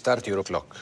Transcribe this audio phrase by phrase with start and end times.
[0.00, 0.78] Start your clock.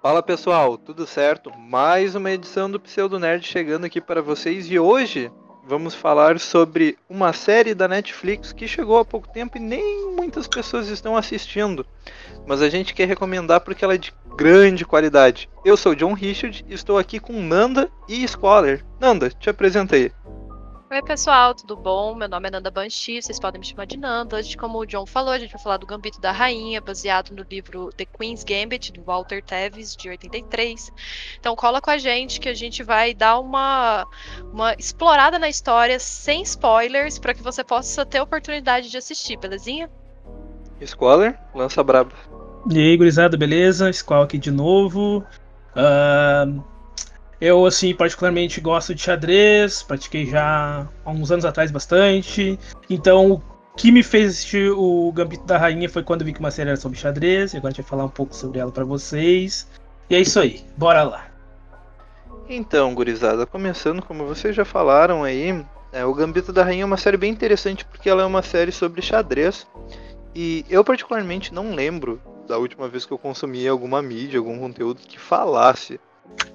[0.00, 1.50] Fala pessoal, tudo certo?
[1.58, 5.28] Mais uma edição do Pseudo Nerd chegando aqui para vocês e hoje
[5.64, 10.46] vamos falar sobre uma série da Netflix que chegou há pouco tempo e nem muitas
[10.46, 11.84] pessoas estão assistindo,
[12.46, 15.48] mas a gente quer recomendar porque ela é de grande qualidade.
[15.64, 18.80] Eu sou John Richard e estou aqui com Nanda e Scholar.
[19.00, 20.12] Nanda, te apresentei.
[20.90, 22.14] Oi, pessoal, tudo bom?
[22.14, 24.36] Meu nome é Nanda Banshee, vocês podem me chamar de Nanda.
[24.36, 27.42] Hoje, como o John falou, a gente vai falar do Gambito da Rainha, baseado no
[27.50, 30.92] livro The Queen's Gambit, do Walter Tevis, de 83.
[31.40, 34.06] Então, cola com a gente que a gente vai dar uma,
[34.52, 39.38] uma explorada na história, sem spoilers, para que você possa ter a oportunidade de assistir,
[39.38, 39.90] belezinha?
[40.84, 42.12] Scholar, lança braba.
[42.70, 43.92] E aí, gurizada, beleza?
[43.92, 45.24] Squall aqui de novo.
[45.74, 46.62] Uh,
[47.40, 52.56] eu, assim, particularmente gosto de xadrez, pratiquei já há uns anos atrás bastante.
[52.88, 53.42] Então, o
[53.76, 56.76] que me fez assistir o Gambito da Rainha foi quando vi que uma série era
[56.76, 59.66] sobre xadrez, e agora a gente vai falar um pouco sobre ela para vocês.
[60.08, 61.26] E é isso aí, bora lá.
[62.48, 66.96] Então, gurizada, começando como vocês já falaram aí, é, o Gambito da Rainha é uma
[66.96, 69.66] série bem interessante porque ela é uma série sobre xadrez.
[70.34, 75.00] E eu particularmente não lembro da última vez que eu consumi alguma mídia, algum conteúdo
[75.00, 76.00] que falasse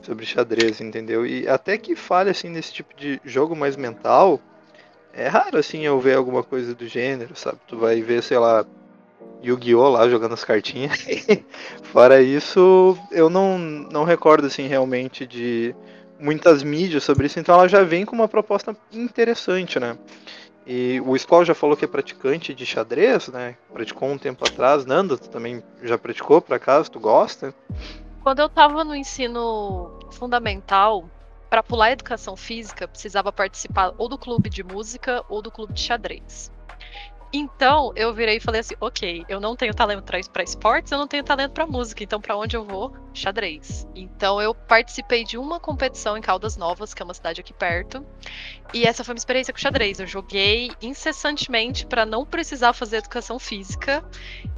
[0.02, 1.26] sobre xadrez, entendeu?
[1.26, 4.40] E até que fale assim nesse tipo de jogo mais mental,
[5.14, 7.60] é raro assim eu ver alguma coisa do gênero, sabe?
[7.68, 8.66] Tu vai ver, sei lá,
[9.44, 9.90] Yu-Gi-Oh!
[9.90, 11.06] lá jogando as cartinhas.
[11.84, 15.76] Fora isso, eu não, não recordo assim realmente de
[16.20, 19.98] muitas mídias sobre isso, então ela já vem com uma proposta interessante, né?
[20.70, 23.56] E o Skoll já falou que é praticante de xadrez, né?
[23.72, 24.86] Praticou um tempo atrás.
[24.86, 26.92] Nanda, tu também já praticou, por acaso?
[26.92, 27.56] Tu gosta?
[28.22, 31.10] Quando eu estava no ensino fundamental,
[31.50, 35.72] para pular a educação física, precisava participar ou do clube de música ou do clube
[35.72, 36.52] de xadrez.
[37.32, 41.08] Então, eu virei e falei assim: ok, eu não tenho talento para esportes, eu não
[41.08, 42.94] tenho talento para música, então para onde eu vou?
[43.14, 43.86] Xadrez.
[43.96, 48.06] Então, eu participei de uma competição em Caldas Novas, que é uma cidade aqui perto,
[48.74, 50.00] e essa foi uma experiência com xadrez.
[50.00, 54.04] Eu joguei incessantemente para não precisar fazer educação física,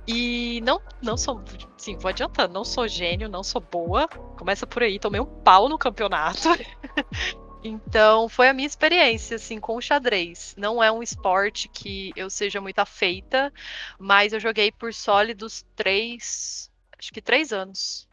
[0.08, 1.42] e não, não sou,
[1.78, 5.68] sim, vou adiantando, não sou gênio, não sou boa, começa por aí, tomei um pau
[5.68, 6.50] no campeonato.
[7.64, 10.56] Então, foi a minha experiência, assim, com o xadrez.
[10.58, 13.52] Não é um esporte que eu seja muito afeita,
[13.98, 16.72] mas eu joguei por sólidos três.
[16.98, 18.08] Acho que três anos.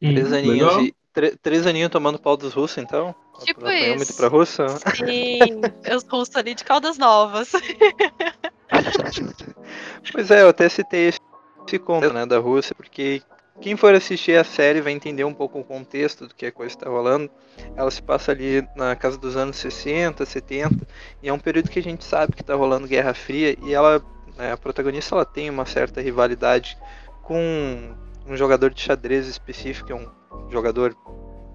[0.00, 0.94] Três aninhos e,
[1.42, 3.12] três aninhos tomando pau dos russos, então?
[3.44, 3.96] Tipo isso.
[3.96, 4.66] muito pra Rússia?
[4.94, 5.60] Sim,
[5.94, 7.50] os russos ali de Caldas Novas.
[10.12, 13.22] pois é, eu até citei esse conto né, da Rússia, porque
[13.60, 16.74] quem for assistir a série vai entender um pouco o contexto do que a coisa
[16.74, 17.30] está rolando.
[17.76, 20.86] Ela se passa ali na casa dos anos 60, 70,
[21.22, 24.02] e é um período que a gente sabe que está rolando Guerra Fria, e ela,
[24.36, 26.78] né, a protagonista, ela tem uma certa rivalidade
[27.22, 27.94] com
[28.26, 30.08] um jogador de xadrez específico, é um
[30.50, 30.96] jogador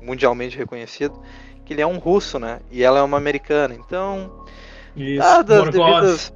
[0.02, 1.20] mundialmente reconhecido,
[1.66, 2.60] que ele é um russo, né?
[2.70, 3.74] E ela é uma americana.
[3.74, 4.46] Então,
[4.96, 6.34] Isso, dadas devidas,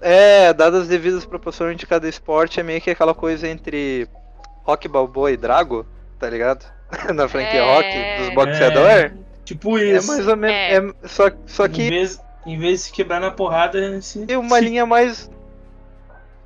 [0.00, 4.06] é, dadas as devidas proporções de cada esporte, é meio que aquela coisa entre
[4.66, 5.86] Rock Balboa e Drago,
[6.18, 6.66] tá ligado?
[7.14, 7.74] Na franquia é...
[7.74, 9.04] Rock, dos boxeadores.
[9.04, 9.12] É,
[9.44, 10.12] tipo isso.
[10.12, 10.56] É mais ou menos.
[10.56, 11.04] É.
[11.04, 11.82] é só, só que.
[11.82, 14.02] Em vez, em vez de quebrar na porrada.
[14.02, 14.64] Se, tem uma se...
[14.64, 15.30] linha mais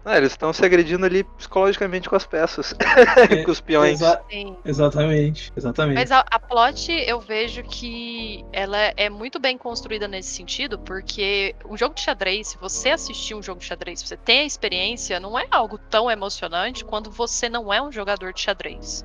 [0.05, 2.75] ah, eles estão se agredindo ali psicologicamente com as peças,
[3.31, 4.01] é, com os peões.
[4.01, 4.23] Exa
[4.65, 5.97] exatamente, exatamente.
[5.97, 11.55] Mas a, a, plot eu vejo que ela é muito bem construída nesse sentido, porque
[11.69, 14.45] um jogo de xadrez, se você assistir um jogo de xadrez, se você tem a
[14.45, 19.05] experiência, não é algo tão emocionante quando você não é um jogador de xadrez.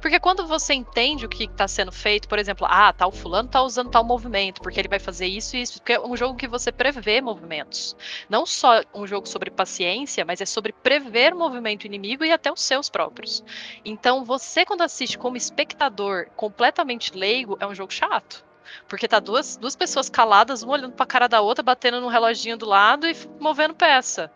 [0.00, 3.62] Porque quando você entende o que está sendo feito, por exemplo, ah, tal fulano tá
[3.62, 6.48] usando tal movimento, porque ele vai fazer isso e isso, porque é um jogo que
[6.48, 7.96] você prevê movimentos.
[8.28, 12.50] Não só um jogo sobre paciência, mas é sobre prever o movimento inimigo e até
[12.50, 13.44] os seus próprios.
[13.84, 18.44] Então, você, quando assiste como espectador completamente leigo, é um jogo chato.
[18.88, 22.56] Porque tá duas, duas pessoas caladas, uma olhando pra cara da outra, batendo no reloginho
[22.56, 24.30] do lado e movendo peça.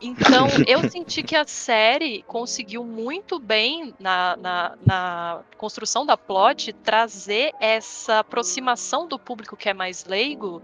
[0.00, 6.72] Então, eu senti que a série conseguiu muito bem na, na, na construção da plot
[6.72, 10.62] trazer essa aproximação do público que é mais leigo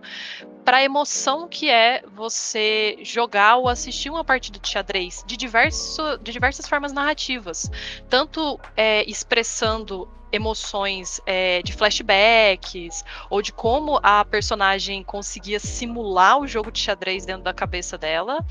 [0.65, 6.19] para a emoção que é você jogar ou assistir uma partida de xadrez de, diverso,
[6.19, 7.71] de diversas formas narrativas.
[8.09, 16.47] Tanto é, expressando emoções é, de flashbacks, ou de como a personagem conseguia simular o
[16.47, 18.45] jogo de xadrez dentro da cabeça dela,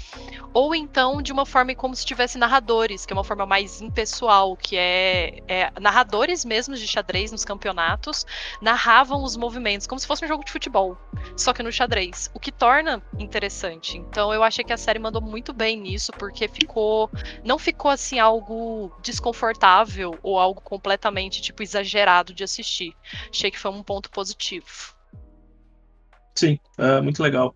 [0.54, 4.56] ou então de uma forma como se tivesse narradores, que é uma forma mais impessoal,
[4.56, 8.25] que é, é narradores mesmos de xadrez nos campeonatos
[8.62, 10.98] narravam os movimentos como se fosse um jogo de futebol,
[11.36, 13.98] só que no xadrez, o que torna interessante.
[13.98, 17.10] Então eu achei que a série mandou muito bem nisso, porque ficou
[17.44, 22.95] não ficou assim algo desconfortável ou algo completamente tipo exagerado de assistir.
[23.29, 24.95] Achei que foi um ponto positivo.
[26.35, 27.56] Sim, uh, muito legal.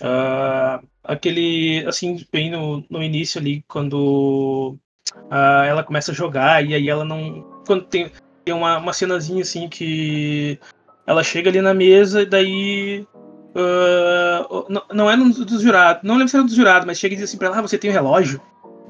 [0.00, 4.76] Uh, aquele, assim, bem no, no início ali, quando
[5.14, 7.42] uh, ela começa a jogar e aí ela não.
[7.66, 8.10] Quando tem,
[8.44, 10.58] tem uma, uma cenazinha assim que
[11.06, 13.06] ela chega ali na mesa e daí.
[13.50, 17.14] Uh, não, não é um dos jurados, não lembro se era dos jurados, mas chega
[17.14, 18.40] e diz assim pra ela: ah, você tem um relógio?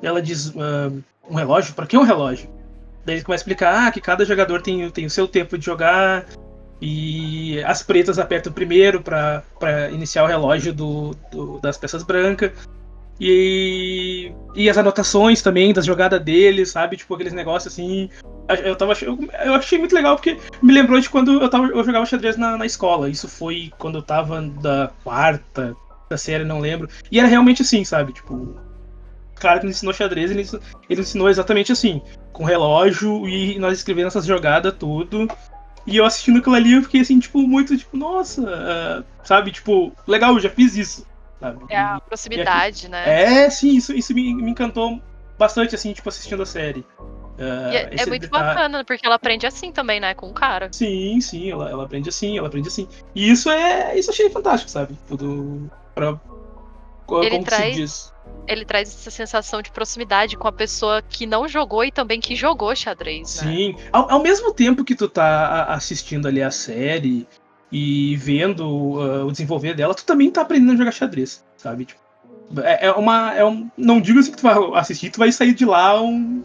[0.03, 1.75] E ela diz: um relógio?
[1.75, 2.60] Pra que um relógio?
[3.05, 5.65] Daí ele começa a explicar ah, que cada jogador tem, tem o seu tempo de
[5.65, 6.27] jogar
[6.81, 12.53] e as pretas apertam primeiro para iniciar o relógio do, do, das peças brancas.
[13.21, 16.97] E, e as anotações também das jogadas dele, sabe?
[16.97, 18.09] Tipo, aqueles negócios assim.
[18.65, 21.85] Eu, tava, eu, eu achei muito legal porque me lembrou de quando eu, tava, eu
[21.85, 23.11] jogava xadrez na, na escola.
[23.11, 25.77] Isso foi quando eu tava da quarta
[26.09, 26.89] da série, não lembro.
[27.13, 28.15] E era realmente assim, sabe?
[28.15, 28.57] Tipo,
[29.41, 30.47] claro que ele ensinou xadrez, ele,
[30.89, 32.03] ele ensinou exatamente assim,
[32.33, 35.27] com relógio e nós escrevendo essas jogadas, tudo.
[35.87, 39.51] E eu assistindo aquilo ali, eu fiquei assim, tipo, muito, tipo, nossa, uh, sabe?
[39.51, 41.07] Tipo, legal, já fiz isso.
[41.41, 41.65] Sabe?
[41.71, 43.45] É a proximidade, e, né?
[43.45, 45.01] É, sim, isso, isso me, me encantou
[45.39, 46.85] bastante, assim, tipo, assistindo a série.
[47.41, 48.45] Uh, é, é, muito detalhe...
[48.45, 50.13] bacana, porque ela aprende assim também, né?
[50.13, 50.69] Com o cara.
[50.71, 52.87] Sim, sim, ela, ela aprende assim, ela aprende assim.
[53.15, 53.99] E isso é.
[53.99, 54.99] Isso eu achei fantástico, sabe?
[55.09, 55.71] Tudo.
[55.95, 56.21] Pra,
[57.23, 57.75] Ele como traz...
[57.75, 58.15] se diz?
[58.47, 62.35] Ele traz essa sensação de proximidade com a pessoa que não jogou e também que
[62.35, 63.43] jogou xadrez.
[63.43, 63.53] Né?
[63.53, 63.77] Sim.
[63.93, 67.29] Ao, ao, mesmo tempo que tu tá assistindo ali a série
[67.71, 71.85] e vendo uh, o desenvolver dela, tu também tá aprendendo a jogar xadrez, sabe?
[71.85, 72.01] Tipo,
[72.63, 73.35] é, é, uma.
[73.35, 76.43] É um, não digo assim que tu vai assistir, tu vai sair de lá um.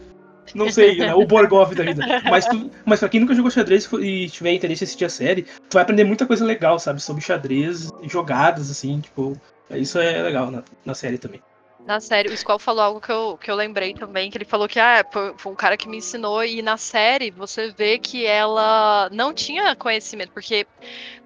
[0.54, 1.16] Não sei, né?
[1.16, 2.06] O Borgov da vida.
[2.30, 5.42] Mas, tu, mas pra quem nunca jogou xadrez e tiver interesse em assistir a série,
[5.42, 7.01] tu vai aprender muita coisa legal, sabe?
[7.01, 9.36] Sobre xadrez e jogadas, assim, tipo.
[9.72, 11.42] Isso é legal na, na série também.
[11.86, 14.68] Na série, o Squall falou algo que eu, que eu lembrei também, que ele falou
[14.68, 15.06] que ah,
[15.38, 19.76] foi um cara que me ensinou, e na série você vê que ela não tinha
[19.76, 20.66] conhecimento, porque,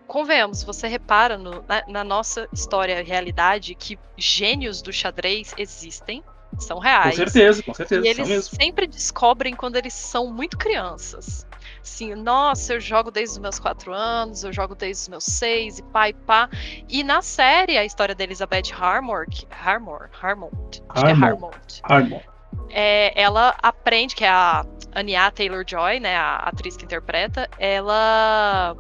[0.06, 6.21] convenhamos, você repara no, na, na, nossa história, realidade, que gênios do xadrez existem,
[6.57, 7.17] são reais.
[7.17, 8.06] Com certeza, com certeza.
[8.06, 11.47] E eles sempre descobrem quando eles são muito crianças
[11.81, 15.79] assim, nossa, eu jogo desde os meus quatro anos, eu jogo desde os meus seis,
[15.79, 16.49] e pá, e pá.
[16.87, 21.81] E na série, a história da Elizabeth Harmore, Harmore, Harmont, acho que é Harmont.
[21.83, 22.25] Harmont.
[22.69, 24.65] É, ela aprende, que é a
[24.95, 28.75] Anya Taylor-Joy, né, a atriz que interpreta, ela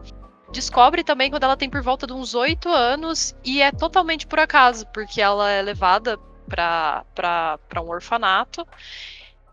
[0.51, 4.39] descobre também quando ela tem por volta de uns oito anos e é totalmente por
[4.39, 6.17] acaso, porque ela é levada
[6.49, 8.67] para um orfanato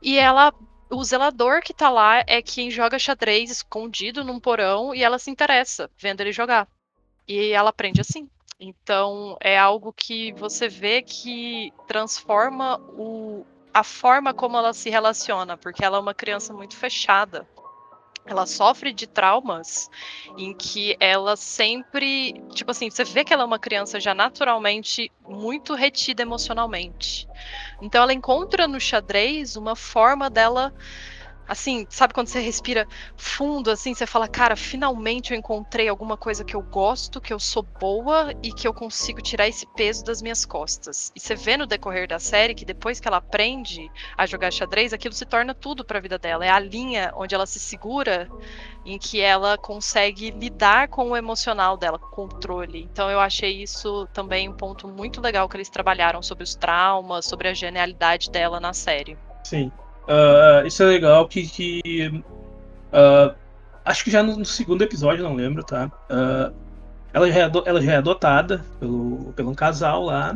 [0.00, 0.52] e ela
[0.91, 5.31] o zelador que tá lá é quem joga xadrez escondido num porão e ela se
[5.31, 6.69] interessa vendo ele jogar.
[7.27, 8.29] E ela aprende assim.
[8.59, 13.44] Então é algo que você vê que transforma o,
[13.75, 17.47] a forma como ela se relaciona, porque ela é uma criança muito fechada
[18.26, 19.88] ela sofre de traumas
[20.37, 25.11] em que ela sempre, tipo assim, você vê que ela é uma criança já naturalmente
[25.28, 27.28] muito retida emocionalmente.
[27.81, 30.73] Então ela encontra no xadrez uma forma dela
[31.48, 36.44] Assim, sabe quando você respira fundo, assim, você fala, cara, finalmente eu encontrei alguma coisa
[36.44, 40.21] que eu gosto, que eu sou boa e que eu consigo tirar esse peso das
[40.21, 41.12] minhas costas.
[41.14, 44.92] E você vê no decorrer da série que depois que ela aprende a jogar xadrez,
[44.92, 46.44] aquilo se torna tudo para a vida dela.
[46.44, 48.28] É a linha onde ela se segura,
[48.85, 52.88] em que ela consegue lidar com o emocional dela, com o controle.
[52.90, 57.26] Então eu achei isso também um ponto muito legal que eles trabalharam sobre os traumas,
[57.26, 59.16] sobre a genialidade dela na série.
[59.44, 59.71] Sim,
[60.06, 61.46] Uh, isso é legal que.
[61.46, 62.22] que
[62.92, 63.34] uh,
[63.84, 65.90] acho que já no, segundo episódio, não lembro, tá?
[66.10, 66.54] Uh,
[67.12, 70.34] ela, já é, ela já é adotada pelo, pelo um casal lá.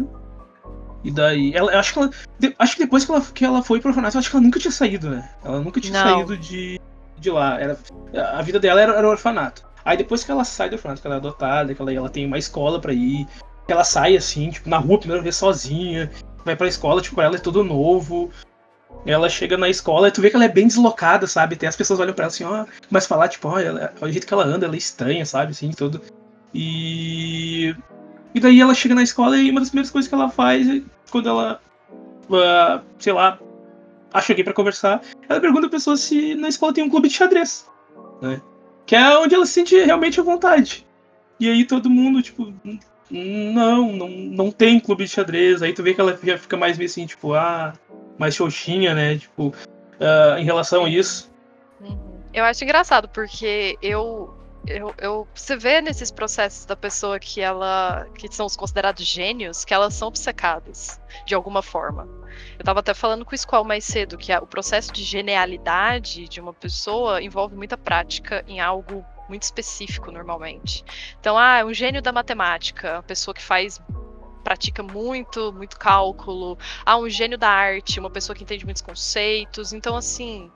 [1.05, 1.53] E daí.
[1.55, 4.19] Ela, acho, que ela, de, acho que depois que ela, que ela foi pro orfanato,
[4.19, 5.31] acho que ela nunca tinha saído, né?
[5.45, 6.17] Ela nunca tinha não.
[6.17, 6.81] saído de,
[7.19, 7.61] de lá.
[7.61, 7.79] Era,
[8.35, 9.65] a vida dela era, era o orfanato.
[9.85, 12.27] Aí depois que ela sai do orfanato, que ela é adotada, que ela, ela tem
[12.27, 13.27] uma escola para ir,
[13.67, 16.11] que ela sai assim, tipo, na rua, primeira vez sozinha,
[16.45, 18.31] vai pra escola, tipo, ela é tudo novo.
[19.07, 21.57] Ela chega na escola e tu vê que ela é bem deslocada, sabe?
[21.57, 24.27] Tem as pessoas olham pra ela assim, ó, a falar, tipo, ó, ela, o jeito
[24.27, 25.53] que ela anda, ela é estranha, sabe?
[25.53, 26.03] Assim, tudo.
[26.55, 27.75] E.
[28.35, 30.83] E daí ela chega na escola e uma das primeiras coisas que ela faz é
[31.11, 31.61] quando ela.
[32.29, 33.39] Uh, sei lá,
[34.13, 37.15] acha alguém pra conversar, ela pergunta a pessoa se na escola tem um clube de
[37.15, 37.67] xadrez.
[38.21, 38.41] né?
[38.87, 40.87] Que é onde ela se sente realmente à vontade.
[41.39, 42.53] E aí todo mundo, tipo,
[43.11, 45.63] não, não, não tem clube de xadrez.
[45.63, 47.73] Aí tu vê que ela já fica mais meio assim, tipo, ah,
[48.21, 49.17] mais xoxinha, né?
[49.17, 51.33] Tipo, uh, em relação a isso.
[51.81, 52.21] Uhum.
[52.35, 54.33] Eu acho engraçado, porque eu,
[54.67, 59.65] eu, eu, você vê nesses processos da pessoa que ela que são os considerados gênios
[59.65, 62.07] que elas são obcecadas de alguma forma.
[62.57, 66.41] Eu estava até falando com o Squall mais cedo que o processo de genialidade de
[66.41, 70.85] uma pessoa envolve muita prática em algo muito específico normalmente.
[71.19, 73.81] Então, ah, é um gênio da matemática, uma pessoa que faz
[74.41, 76.59] pratica muito, muito cálculo.
[76.85, 79.73] Ah, um gênio da arte, uma pessoa que entende muitos conceitos.
[79.73, 80.51] Então, assim,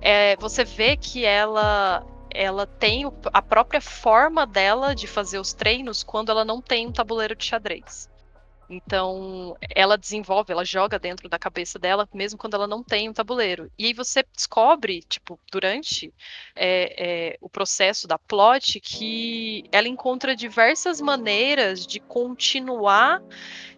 [0.00, 6.02] é, você vê que ela ela tem a própria forma dela de fazer os treinos
[6.02, 8.08] quando ela não tem um tabuleiro de xadrez.
[8.70, 13.12] Então, ela desenvolve, ela joga dentro da cabeça dela, mesmo quando ela não tem um
[13.14, 13.70] tabuleiro.
[13.78, 16.12] E aí você descobre, tipo, durante
[16.54, 23.22] é, é, o processo da plot, que ela encontra diversas maneiras de continuar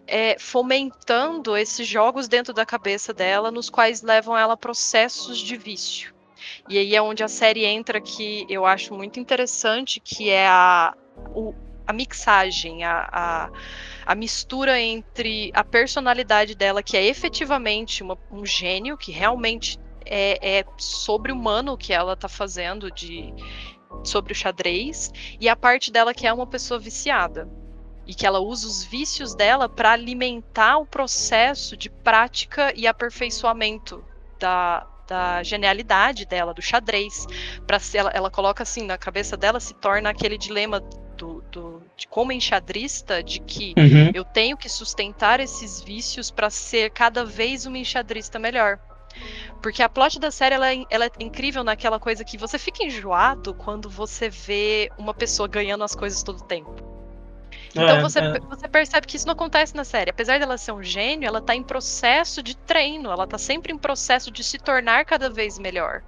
[0.05, 5.55] é, fomentando esses jogos dentro da cabeça dela, nos quais levam ela a processos de
[5.55, 6.13] vício.
[6.67, 10.93] E aí é onde a série entra que eu acho muito interessante, que é a,
[11.33, 11.53] o,
[11.85, 13.49] a mixagem, a, a,
[14.05, 20.59] a, mistura entre a personalidade dela, que é efetivamente uma, um gênio, que realmente é,
[20.59, 23.33] é sobre-humano o que ela está fazendo de
[24.03, 27.47] sobre o xadrez, e a parte dela que é uma pessoa viciada.
[28.07, 34.03] E que ela usa os vícios dela para alimentar o processo de prática e aperfeiçoamento
[34.39, 37.27] da, da genialidade dela, do xadrez.
[37.67, 40.81] Para ela, ela coloca assim na cabeça dela se torna aquele dilema
[41.21, 44.09] do, do, de como enxadrista, de que uhum.
[44.11, 48.79] eu tenho que sustentar esses vícios para ser cada vez uma enxadrista melhor.
[49.61, 52.83] Porque a plot da série ela é, ela é, incrível naquela coisa que você fica
[52.83, 56.73] enjoado quando você vê uma pessoa ganhando as coisas todo o tempo.
[57.69, 58.39] Então é, você, é.
[58.39, 60.09] você percebe que isso não acontece na série.
[60.09, 63.77] Apesar dela ser um gênio, ela tá em processo de treino, ela tá sempre em
[63.77, 66.01] processo de se tornar cada vez melhor.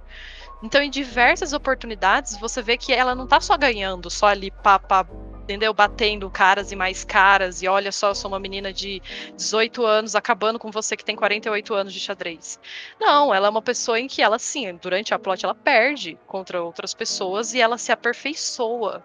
[0.64, 4.78] Então, em diversas oportunidades, você vê que ela não tá só ganhando, só ali pá,
[4.78, 5.04] pá,
[5.44, 5.72] entendeu?
[5.72, 9.00] Batendo caras e mais caras, e olha só, eu sou uma menina de
[9.36, 12.58] 18 anos acabando com você que tem 48 anos de xadrez.
[12.98, 16.62] Não, ela é uma pessoa em que ela, sim, durante a plot, ela perde contra
[16.62, 19.04] outras pessoas e ela se aperfeiçoa.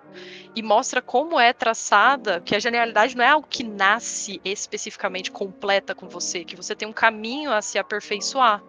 [0.55, 5.93] E mostra como é traçada, que a genialidade não é algo que nasce especificamente completa
[5.93, 8.63] com você, que você tem um caminho a se aperfeiçoar.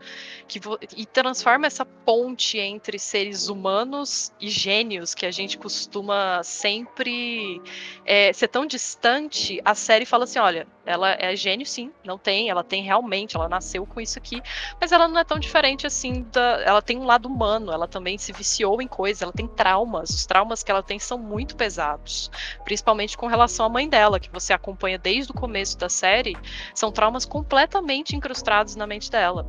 [0.46, 0.60] Que
[0.96, 7.59] e transforma essa ponte entre seres humanos e gênios que a gente costuma sempre
[8.04, 12.50] é, ser tão distante, a série fala assim: olha, ela é gênio, sim, não tem,
[12.50, 14.42] ela tem realmente, ela nasceu com isso aqui,
[14.80, 16.62] mas ela não é tão diferente assim da.
[16.64, 20.10] Ela tem um lado humano, ela também se viciou em coisas, ela tem traumas.
[20.10, 22.30] Os traumas que ela tem são muito pesados,
[22.64, 26.36] principalmente com relação à mãe dela, que você acompanha desde o começo da série,
[26.74, 29.46] são traumas completamente incrustados na mente dela.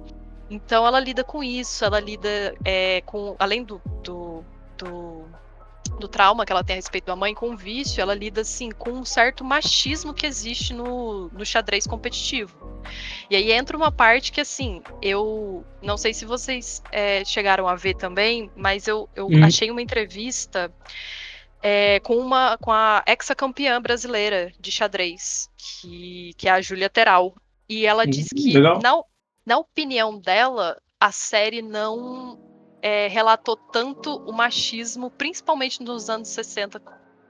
[0.50, 3.36] Então ela lida com isso, ela lida é, com.
[3.40, 4.44] Além do, do,
[4.78, 5.26] do
[6.02, 8.70] do trauma que ela tem a respeito da mãe com o vício, ela lida assim
[8.72, 12.82] com um certo machismo que existe no, no xadrez competitivo.
[13.30, 17.76] E aí entra uma parte que assim, eu não sei se vocês é, chegaram a
[17.76, 19.46] ver também, mas eu, eu hum.
[19.46, 20.74] achei uma entrevista
[21.62, 27.36] é, com uma com a ex-campeã brasileira de xadrez, que, que é a Júlia Teral.
[27.70, 29.04] E ela hum, diz que, na,
[29.46, 32.51] na opinião dela, a série não
[32.82, 36.82] é, relatou tanto o machismo, principalmente nos anos 60,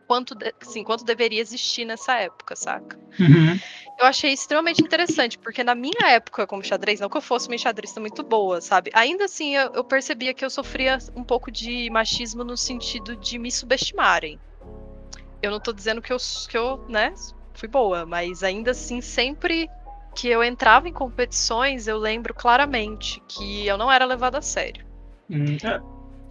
[0.07, 2.99] quanto, assim, quanto deveria existir nessa época, saca?
[3.19, 3.59] Uhum.
[3.99, 7.55] Eu achei extremamente interessante, porque na minha época como xadrez, não que eu fosse uma
[7.55, 8.91] enxadrista muito boa, sabe?
[8.93, 13.37] Ainda assim, eu, eu percebia que eu sofria um pouco de machismo no sentido de
[13.37, 14.39] me subestimarem.
[15.41, 16.17] Eu não tô dizendo que eu,
[16.49, 17.13] que eu né,
[17.53, 19.69] fui boa, mas ainda assim, sempre
[20.15, 24.90] que eu entrava em competições, eu lembro claramente que eu não era levada a sério.
[25.31, 25.79] Hum, é.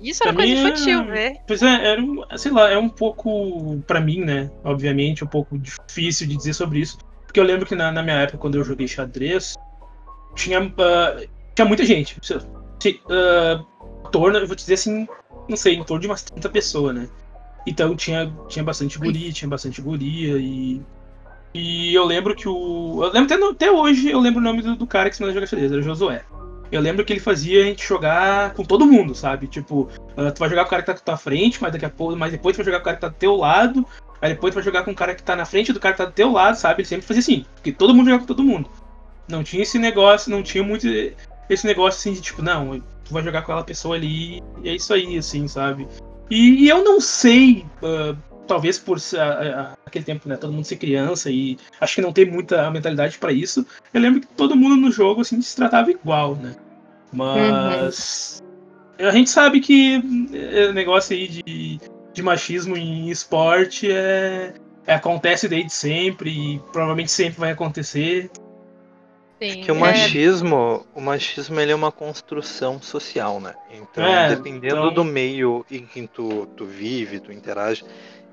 [0.03, 1.35] Isso era coisa infantil, é...
[1.47, 2.03] Pois é, era,
[2.39, 6.81] sei lá, é um pouco, para mim, né, obviamente, um pouco difícil de dizer sobre
[6.81, 6.99] isso.
[7.27, 9.55] Porque eu lembro que na, na minha época, quando eu joguei xadrez,
[10.35, 12.19] tinha, uh, tinha muita gente.
[12.19, 13.65] Uh,
[14.11, 15.07] torno, eu vou dizer assim,
[15.49, 17.09] não sei, em torno de umas 30 pessoas, né?
[17.67, 20.81] Então tinha, tinha bastante guria, tinha bastante guria e.
[21.53, 23.03] E eu lembro que o.
[23.03, 25.35] Eu lembro até, até hoje, eu lembro o nome do, do cara que se manda
[25.35, 26.25] jogar xadrez, era Josué.
[26.71, 29.47] Eu lembro que ele fazia a gente jogar com todo mundo, sabe?
[29.49, 31.85] Tipo, uh, tu vai jogar com o cara que tá com tua frente, mas daqui
[31.85, 33.85] a pouco, mas depois tu vai jogar com o cara que tá do teu lado,
[34.23, 35.99] aí depois tu vai jogar com o cara que tá na frente do cara que
[35.99, 36.83] tá do teu lado, sabe?
[36.83, 38.71] Ele sempre fazia assim, porque todo mundo jogava com todo mundo.
[39.29, 40.87] Não tinha esse negócio, não tinha muito
[41.49, 44.75] esse negócio assim de tipo, não, tu vai jogar com aquela pessoa ali e é
[44.75, 45.89] isso aí, assim, sabe?
[46.31, 48.17] E, e eu não sei, uh,
[48.51, 48.99] talvez por
[49.87, 53.33] aquele tempo, né, todo mundo ser criança e acho que não tem muita mentalidade para
[53.33, 53.65] isso.
[53.95, 56.57] Eu lembro que todo mundo no jogo assim se tratava igual, né?
[57.13, 58.43] Mas
[58.99, 59.07] uhum.
[59.07, 60.03] a gente sabe que
[60.69, 61.81] o negócio aí de,
[62.13, 64.53] de machismo em esporte é,
[64.85, 68.33] é, acontece desde sempre e provavelmente sempre vai acontecer.
[69.41, 69.79] Sim, que o é...
[69.79, 73.55] machismo, o machismo ele é uma construção social, né?
[73.73, 74.93] Então, é, dependendo então...
[74.93, 77.85] do meio em que tu, tu vive, tu interage,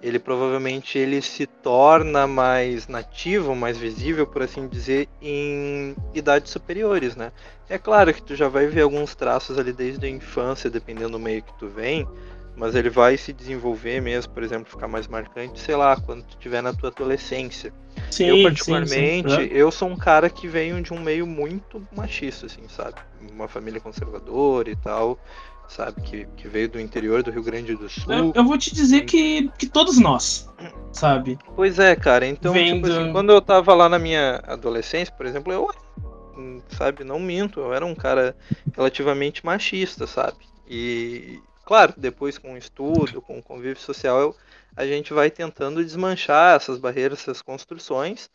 [0.01, 7.15] ele provavelmente ele se torna mais nativo, mais visível, por assim dizer, em idades superiores,
[7.15, 7.31] né?
[7.69, 11.19] É claro que tu já vai ver alguns traços ali desde a infância, dependendo do
[11.19, 12.07] meio que tu vem,
[12.57, 16.31] mas ele vai se desenvolver mesmo, por exemplo, ficar mais marcante, sei lá, quando tu
[16.31, 17.71] estiver na tua adolescência.
[18.09, 19.49] Sim, eu particularmente, sim, sim.
[19.51, 22.95] eu sou um cara que venho de um meio muito machista, assim, sabe?
[23.31, 25.19] Uma família conservadora e tal,
[25.67, 26.01] sabe?
[26.01, 28.11] Que, que veio do interior do Rio Grande do Sul.
[28.11, 30.49] Eu, eu vou te dizer que, que todos nós,
[30.91, 31.37] sabe?
[31.55, 32.25] Pois é, cara.
[32.25, 35.69] Então, tipo assim, quando eu tava lá na minha adolescência, por exemplo, eu,
[36.69, 38.35] sabe, não minto, eu era um cara
[38.75, 40.37] relativamente machista, sabe?
[40.67, 44.33] E, Claro, depois com o estudo, com o convívio social,
[44.73, 48.29] a gente vai tentando desmanchar essas barreiras, essas construções,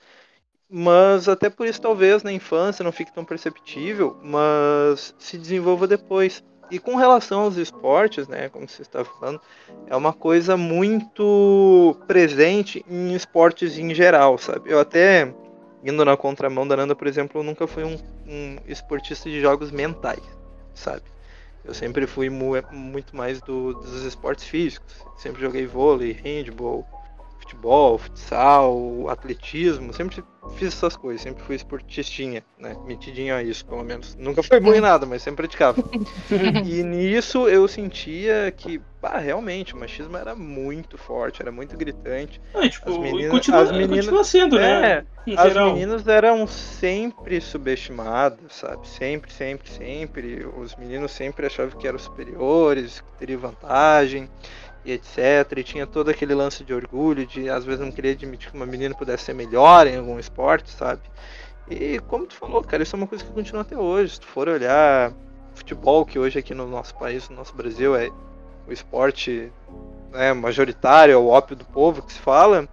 [0.69, 6.45] mas até por isso talvez na infância não fique tão perceptível, mas se desenvolva depois.
[6.71, 9.41] E com relação aos esportes, né, como você está falando,
[9.87, 14.71] é uma coisa muito presente em esportes em geral, sabe?
[14.71, 15.35] Eu até,
[15.83, 17.97] indo na contramão da Nanda, por exemplo, eu nunca fui um,
[18.27, 20.23] um esportista de jogos mentais,
[20.75, 21.05] sabe?
[21.65, 25.07] Eu sempre fui mu muito mais do, dos esportes físicos.
[25.15, 26.89] Sempre joguei vôlei, handball,
[27.43, 29.93] futebol, futsal, atletismo.
[29.93, 30.25] Sempre
[30.57, 31.23] fiz essas coisas.
[31.23, 32.77] Sempre fui esportistinha, né?
[32.87, 34.15] Metidinho a isso, pelo menos.
[34.15, 35.83] Nunca foi bom em nada, mas sempre praticava.
[36.65, 42.41] e nisso eu sentia que, bah, realmente, o machismo era muito forte, era muito gritante.
[42.55, 44.73] É, tipo, as meninas, continua, as meninas, continua sendo, né?
[44.73, 44.81] é,
[45.27, 45.37] né?
[45.37, 45.73] as geral.
[45.73, 48.87] meninas eram sempre subestimadas, sabe?
[48.89, 50.47] Sempre, sempre, sempre.
[50.57, 54.29] Os meninos sempre achavam que eram superiores, que teriam vantagem
[54.85, 55.19] e etc.
[55.57, 58.67] E tinha todo aquele lance de orgulho, de às vezes não querer admitir que uma
[58.67, 61.03] menina pudesse ser melhor em algum esporte, sabe?
[61.71, 64.15] E como tu falou, cara, isso é uma coisa que continua até hoje.
[64.15, 65.13] Se tu for olhar
[65.55, 68.11] futebol, que hoje aqui no nosso país, no nosso Brasil, é
[68.67, 69.53] o esporte
[70.11, 72.69] né, majoritário, é o ópio do povo que se fala.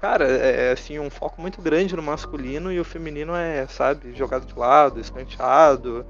[0.00, 4.14] Cara, é, é assim um foco muito grande no masculino e o feminino é, sabe,
[4.14, 6.06] jogado de lado, escanteado.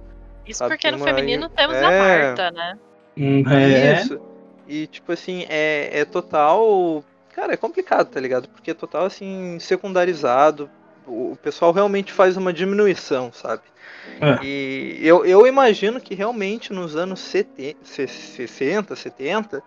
[0.47, 1.07] Isso sabe, porque no uma...
[1.07, 1.85] feminino temos é...
[1.85, 2.79] a Marta, né?
[3.17, 4.03] Hum, é.
[4.03, 4.21] Isso.
[4.69, 7.03] E, tipo assim, é, é total.
[7.35, 8.49] Cara, é complicado, tá ligado?
[8.49, 10.71] Porque é total, assim, secundarizado.
[11.07, 13.63] O pessoal realmente faz uma diminuição, sabe?
[14.21, 14.45] É.
[14.45, 19.63] E eu, eu imagino que realmente nos anos 70, 60, 70,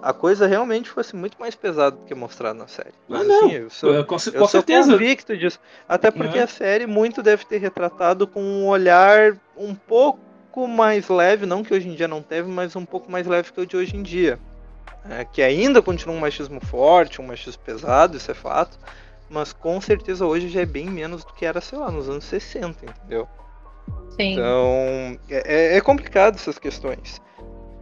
[0.00, 2.92] a coisa realmente fosse muito mais pesada do que mostrado na série.
[3.08, 3.46] Mas, ah, não.
[3.46, 5.58] Assim, eu sou, com, eu com sou convicto disso.
[5.88, 6.42] Até porque é.
[6.42, 10.20] a série muito deve ter retratado com um olhar um pouco
[10.52, 13.52] pouco mais leve, não que hoje em dia não teve, mas um pouco mais leve
[13.52, 14.38] que o de hoje em dia.
[15.08, 18.78] É, que ainda continua um machismo forte, um machismo pesado, isso é fato,
[19.28, 22.24] mas com certeza hoje já é bem menos do que era, sei lá, nos anos
[22.24, 23.26] 60, entendeu?
[24.10, 24.34] Sim.
[24.34, 27.20] Então, é, é, é complicado essas questões.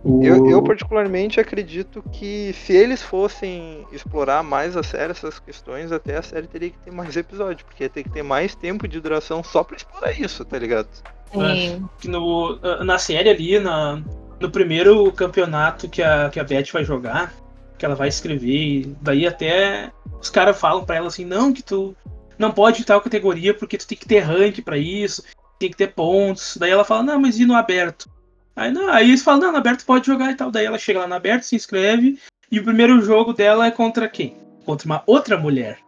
[0.04, 6.16] Eu, eu, particularmente acredito que se eles fossem explorar mais a série essas questões, até
[6.16, 9.44] a série teria que ter mais episódios, porque tem que ter mais tempo de duração
[9.44, 10.88] só pra explorar isso, tá ligado?
[11.32, 11.86] Sim.
[12.06, 14.02] No, na série ali, na,
[14.40, 17.34] no primeiro campeonato que a, que a Beth vai jogar,
[17.76, 21.94] que ela vai escrever, daí até os caras falam para ela assim, não, que tu
[22.38, 25.22] não pode ir tal categoria porque tu tem que ter rank para isso,
[25.58, 26.56] tem que ter pontos.
[26.58, 28.08] Daí ela fala, não, mas e no aberto?
[28.54, 30.50] Aí, não, aí eles falam, não, no aberto pode jogar e tal.
[30.50, 32.18] Daí ela chega lá no aberto, se inscreve,
[32.50, 34.36] e o primeiro jogo dela é contra quem?
[34.64, 35.78] Contra uma outra mulher.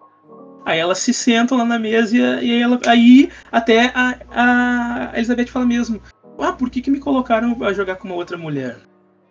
[0.65, 5.49] Aí elas se sentam lá na mesa e, aí, ela, aí até a, a Elizabeth
[5.49, 6.01] fala mesmo,
[6.39, 8.79] ah, por que, que me colocaram a jogar com uma outra mulher?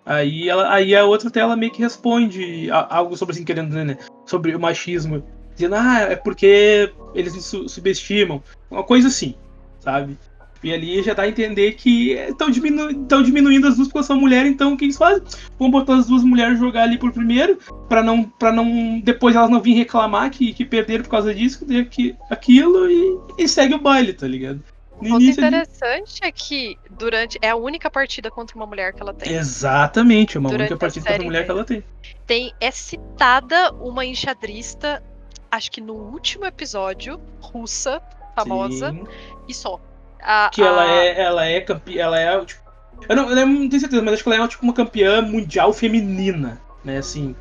[0.06, 3.98] Aí, ela, aí a outra até ela meio que responde algo sobre assim, querendo né,
[4.26, 5.24] sobre o machismo.
[5.54, 8.42] Dizendo, ah, é porque eles me subestimam.
[8.70, 9.36] Uma coisa assim,
[9.80, 10.18] sabe?
[10.64, 12.94] E ali já dá a entender que estão diminu
[13.24, 15.24] diminuindo as duas porque são mulher, então o que eles fazem?
[15.58, 17.58] Vão botar as duas mulheres jogar ali por primeiro,
[17.90, 21.66] para não para não depois elas não virem reclamar que, que perderam por causa disso,
[21.90, 24.62] que, aquilo e, e segue o baile, tá ligado?
[25.02, 29.34] O interessante é que durante é a única partida contra uma mulher que ela tem.
[29.34, 31.84] Exatamente, é uma durante única partida contra uma mulher que ela tem.
[32.28, 35.02] Tem é citada uma enxadrista,
[35.50, 38.00] acho que no último episódio, russa,
[38.36, 39.04] famosa, Sim.
[39.48, 39.82] e só.
[40.22, 40.66] A, que a...
[40.66, 42.62] ela é, ela é campeã, ela é tipo,
[43.10, 45.74] eu não, eu não tenho certeza, mas acho que ela é tipo uma campeã mundial
[45.74, 47.36] feminina né, assim,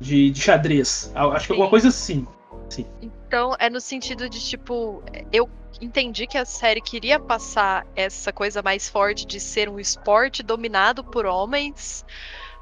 [0.00, 1.10] de, de xadrez.
[1.14, 1.70] Acho que alguma Sim.
[1.70, 2.26] coisa assim.
[2.68, 2.86] Sim.
[3.02, 5.48] Então, é no sentido de, tipo, eu
[5.80, 11.02] entendi que a série queria passar essa coisa mais forte de ser um esporte dominado
[11.02, 12.04] por homens,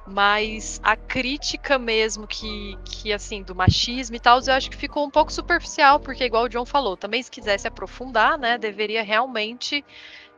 [0.08, 5.06] mas a crítica mesmo que, que assim, do machismo e tal, eu acho que ficou
[5.06, 9.84] um pouco superficial, porque igual o John falou, também se quisesse aprofundar, né, deveria realmente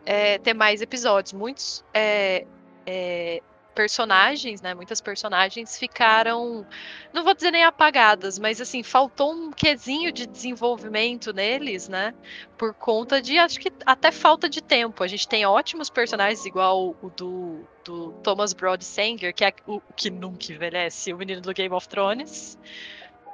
[0.05, 1.33] é, ter mais episódios.
[1.33, 2.47] Muitos é,
[2.87, 3.43] é,
[3.75, 6.67] personagens, né, muitas personagens ficaram,
[7.13, 12.15] não vou dizer nem apagadas, mas assim, faltou um quesinho de desenvolvimento neles, né,
[12.59, 15.03] por conta de, acho que até falta de tempo.
[15.03, 19.81] A gente tem ótimos personagens, igual o do, do Thomas Brody Sanger, que é o,
[19.97, 22.59] que nunca envelhece, o menino do Game of Thrones,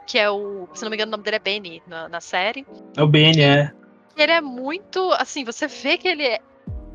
[0.07, 2.65] que é o, se não me engano, o nome dele é Benny na, na série.
[2.97, 3.73] É o BN, é.
[4.17, 6.41] Ele é muito, assim, você vê que ele é,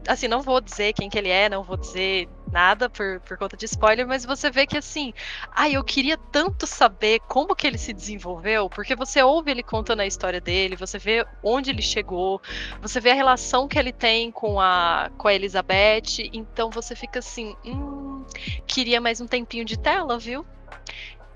[0.07, 3.55] assim, não vou dizer quem que ele é, não vou dizer nada por, por conta
[3.55, 5.13] de spoiler, mas você vê que assim,
[5.51, 10.01] ai, eu queria tanto saber como que ele se desenvolveu, porque você ouve ele contando
[10.01, 12.41] a história dele, você vê onde ele chegou,
[12.81, 17.19] você vê a relação que ele tem com a, com a Elizabeth, então você fica
[17.19, 18.25] assim, hum,
[18.67, 20.45] queria mais um tempinho de tela, viu?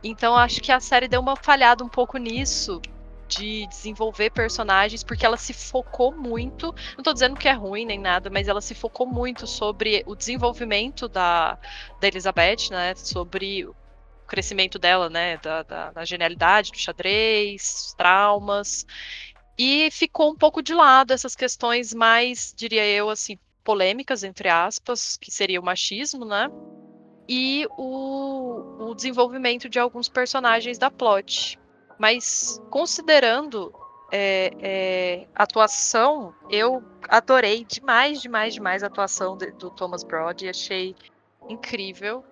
[0.03, 2.81] Então acho que a série deu uma falhada um pouco nisso,
[3.27, 6.73] de desenvolver personagens, porque ela se focou muito.
[6.95, 10.15] Não tô dizendo que é ruim nem nada, mas ela se focou muito sobre o
[10.15, 11.57] desenvolvimento da,
[11.99, 12.95] da Elizabeth, né?
[12.95, 13.75] Sobre o
[14.27, 15.37] crescimento dela, né?
[15.37, 18.85] Da, da, da genialidade do xadrez, traumas.
[19.57, 25.17] E ficou um pouco de lado essas questões mais, diria eu, assim, polêmicas, entre aspas,
[25.17, 26.47] que seria o machismo, né?
[27.27, 31.57] E o, o desenvolvimento de alguns personagens da plot.
[31.97, 33.73] Mas considerando
[34.11, 40.49] é, é, atuação, eu adorei demais, demais, demais a atuação de, do Thomas Brody.
[40.49, 40.95] Achei
[41.49, 42.23] incrível.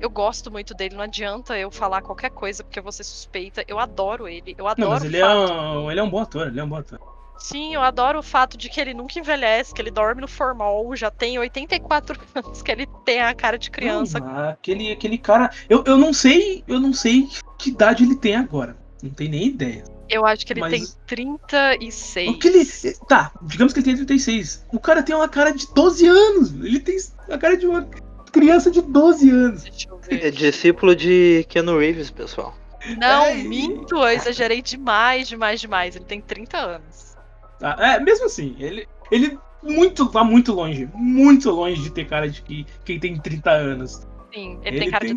[0.00, 3.64] Eu gosto muito dele, não adianta eu falar qualquer coisa porque ser suspeita.
[3.68, 4.54] Eu adoro ele.
[4.58, 6.68] Eu adoro Não, mas ele é, um, ele é um bom ator, ele é um
[6.68, 7.00] bom ator.
[7.38, 10.94] Sim, eu adoro o fato de que ele nunca envelhece, que ele dorme no formal,
[10.94, 14.20] já tem 84 anos, que ele tem a cara de criança.
[14.20, 15.50] Mas aquele, aquele cara.
[15.68, 16.62] Eu, eu não sei.
[16.68, 18.76] Eu não sei que idade ele tem agora.
[19.02, 19.84] Não tenho nem ideia.
[20.08, 22.30] Eu acho que ele Mas- tem 36.
[22.30, 22.64] O que ele.
[23.08, 24.64] Tá, digamos que ele tem 36.
[24.72, 26.52] O cara tem uma cara de 12 anos.
[26.52, 26.96] Ele tem
[27.30, 27.88] a cara de uma
[28.30, 29.62] criança de 12 anos.
[29.64, 30.30] Deixa eu É ver.
[30.30, 32.54] discípulo de Keanu Reeves, pessoal.
[32.98, 35.96] Não, É, minto, eu exagerei demais, demais, demais.
[35.96, 37.16] Ele tem 30 anos.
[37.58, 37.76] Tá?
[37.78, 38.86] É, mesmo assim, ele.
[39.10, 40.88] Ele muito, tá muito longe.
[40.92, 44.06] Muito longe de ter cara de que quem tem 30 anos.
[44.34, 45.16] Sim, ele, Ele tem cara de tem-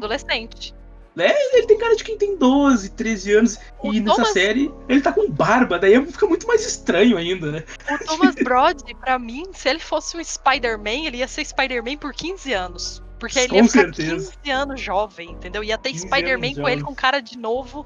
[1.23, 1.53] adolescente.
[1.55, 3.59] Ele tem cara de quem tem 12, 13 anos.
[3.81, 7.51] O e nessa Thomas- série ele tá com barba, daí fica muito mais estranho ainda,
[7.51, 7.63] né?
[8.01, 12.13] O Thomas Brody, pra mim, se ele fosse um Spider-Man, ele ia ser Spider-Man por
[12.13, 13.03] 15 anos.
[13.17, 14.33] Porque ele Com ia ficar certeza.
[14.43, 15.63] 15 anos jovem, entendeu?
[15.63, 17.85] Ia ter 15 Spider-Man com ele com cara de novo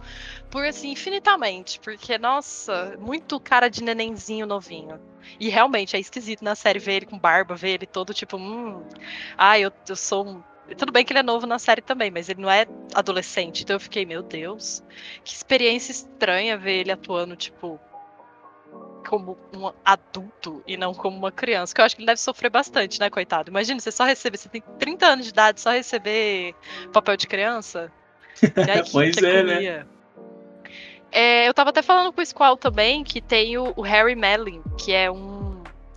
[0.49, 1.79] por assim, infinitamente.
[1.79, 4.99] Porque, nossa, muito cara de nenenzinho novinho.
[5.39, 8.83] E realmente é esquisito na série ver ele com barba, ver ele todo tipo, hum.
[9.37, 10.43] Ah, eu, eu sou um.
[10.77, 13.63] Tudo bem que ele é novo na série também, mas ele não é adolescente.
[13.63, 14.83] Então eu fiquei, meu Deus,
[15.23, 17.79] que experiência estranha ver ele atuando, tipo,
[19.07, 21.73] como um adulto e não como uma criança.
[21.73, 23.49] Que eu acho que ele deve sofrer bastante, né, coitado?
[23.49, 26.53] Imagina, você só receber, você tem 30 anos de idade, só receber
[26.93, 27.91] papel de criança.
[28.43, 29.55] E aí, Pois é, né?
[29.55, 29.87] comia?
[31.11, 34.61] É, eu tava até falando com o Squall também que tem o, o Harry Melling,
[34.77, 35.48] que é um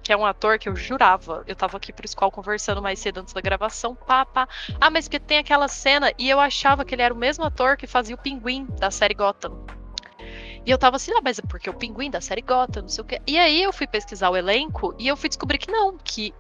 [0.02, 1.44] que é um ator que eu jurava.
[1.46, 3.94] Eu tava aqui pro Squall conversando mais cedo antes da gravação.
[3.94, 4.26] Pá.
[4.80, 6.12] Ah, mas que tem aquela cena.
[6.18, 9.14] E eu achava que ele era o mesmo ator que fazia o pinguim da série
[9.14, 9.64] Gotham.
[10.64, 13.02] E eu tava assim, ah, mas é porque o pinguim da série Gotham, não sei
[13.02, 13.20] o quê.
[13.26, 16.32] E aí eu fui pesquisar o elenco e eu fui descobrir que não, que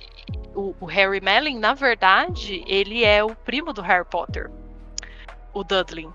[0.54, 4.50] o, o Harry Melling, na verdade, ele é o primo do Harry Potter.
[5.52, 6.08] O Dudley.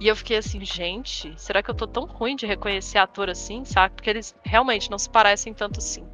[0.00, 3.64] E eu fiquei assim, gente, será que eu tô tão ruim de reconhecer ator assim,
[3.64, 3.94] sabe?
[3.94, 6.04] Porque eles realmente não se parecem tanto assim.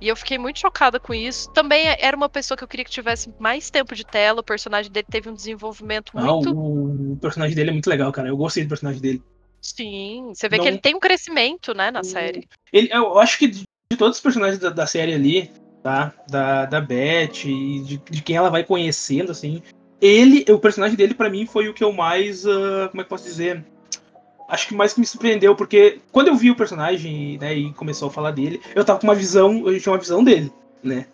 [0.00, 1.50] E eu fiquei muito chocada com isso.
[1.52, 4.40] Também era uma pessoa que eu queria que tivesse mais tempo de tela.
[4.40, 6.52] O personagem dele teve um desenvolvimento muito.
[6.54, 8.28] o, o personagem dele é muito legal, cara.
[8.28, 9.22] Eu gostei do personagem dele.
[9.60, 12.46] Sim, você vê Não- que ele tem um crescimento, né, na O- série.
[12.72, 15.50] Ele, eu acho que de, de todos os personagens da, da série ali,
[15.82, 16.12] tá?
[16.28, 19.62] Da, da Beth e de, de quem ela vai conhecendo, assim.
[20.02, 22.44] Ele, o personagem dele, pra mim, foi o que eu mais.
[22.44, 23.64] ah, como é que posso dizer?
[24.48, 28.08] Acho que mais que me surpreendeu, porque quando eu vi o personagem, né, e começou
[28.08, 31.06] a falar dele, eu tava com uma visão, eu tinha uma visão dele, né?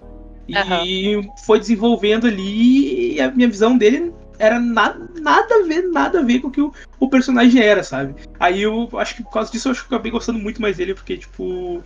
[0.85, 6.21] E foi desenvolvendo ali e a minha visão dele era nada, nada a ver, nada
[6.21, 8.15] a ver com o que o, o personagem era, sabe?
[8.41, 10.77] Aí eu acho que por causa disso eu acho que eu acabei gostando muito mais
[10.79, 11.83] dele, porque, tipo.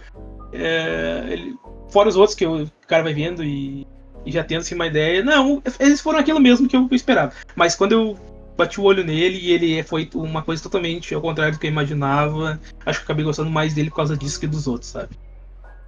[0.52, 1.56] é, ele-
[1.90, 3.86] fora os outros que eu- o cara vai vendo e,
[4.24, 5.22] e já tendo assim, uma ideia.
[5.22, 7.32] Não, eles foram aquilo mesmo que eu esperava.
[7.54, 8.18] Mas quando eu
[8.56, 11.70] bati o olho nele e ele foi uma coisa totalmente ao contrário do que eu
[11.70, 12.60] imaginava.
[12.84, 15.10] Acho que acabei gostando mais dele por causa disso que dos outros, sabe?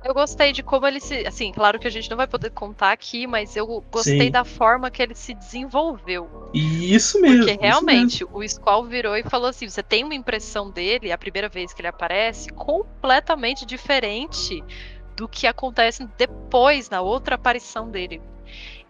[0.05, 1.27] Eu gostei de como ele se.
[1.27, 4.31] Assim, claro que a gente não vai poder contar aqui, mas eu gostei Sim.
[4.31, 6.51] da forma que ele se desenvolveu.
[6.53, 7.47] E isso mesmo.
[7.47, 11.49] Porque realmente o Squall virou e falou assim: você tem uma impressão dele, a primeira
[11.49, 14.62] vez que ele aparece, completamente diferente
[15.16, 18.20] do que acontece depois, na outra aparição dele.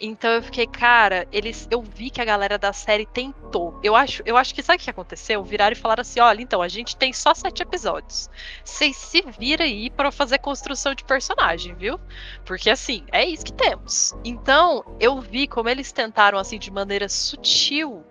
[0.00, 3.78] Então eu fiquei, cara, eles, eu vi que a galera da série tentou.
[3.82, 5.42] Eu acho, eu acho que sabe o que aconteceu?
[5.44, 8.28] Viraram e falaram assim: olha, então a gente tem só sete episódios.
[8.64, 11.98] Vocês se viram aí para fazer construção de personagem, viu?
[12.44, 14.14] Porque assim, é isso que temos.
[14.24, 18.04] Então eu vi como eles tentaram assim de maneira sutil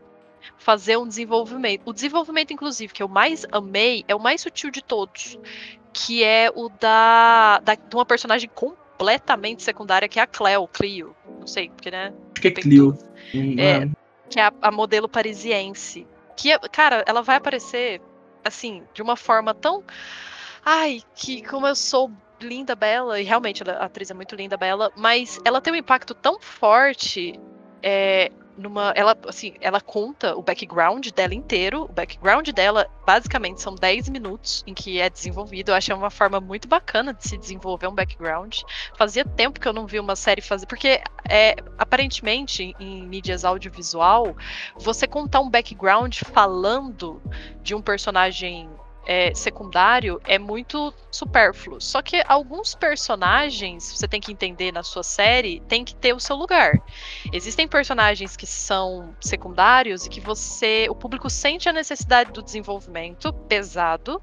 [0.58, 1.82] fazer um desenvolvimento.
[1.86, 5.38] O desenvolvimento, inclusive, que eu mais amei é o mais sutil de todos,
[5.93, 11.15] que é o da, da de uma personagem completamente secundária que é a Cleo, Clio,
[11.39, 12.97] não sei, porque né, Acho que é Clio.
[13.58, 13.88] É.
[14.29, 16.08] que é a, a modelo parisiense.
[16.36, 18.01] Que, é- cara, ela vai aparecer,
[18.43, 19.84] assim, de uma forma tão.
[20.65, 24.91] Ai, que como eu sou linda, bela, e realmente a atriz é muito linda, bela,
[24.95, 27.39] mas ela tem um impacto tão forte.
[27.82, 31.83] É, numa, ela, assim, ela conta o background dela inteiro.
[31.83, 35.71] O background dela, basicamente, são 10 minutos em que é desenvolvido.
[35.71, 38.59] Eu achei uma forma muito bacana de se desenvolver um background.
[38.97, 40.65] Fazia tempo que eu não vi uma série fazer.
[40.65, 44.35] Porque, é, aparentemente, em mídias audiovisual,
[44.75, 47.21] você contar um background falando
[47.61, 48.69] de um personagem
[49.05, 51.81] é, secundário é muito supérfluo.
[51.81, 56.19] Só que alguns personagens, você tem que entender na sua série, tem que ter o
[56.19, 56.81] seu lugar.
[57.31, 63.33] Existem personagens que são secundários e que você, o público sente a necessidade do desenvolvimento
[63.47, 64.21] pesado.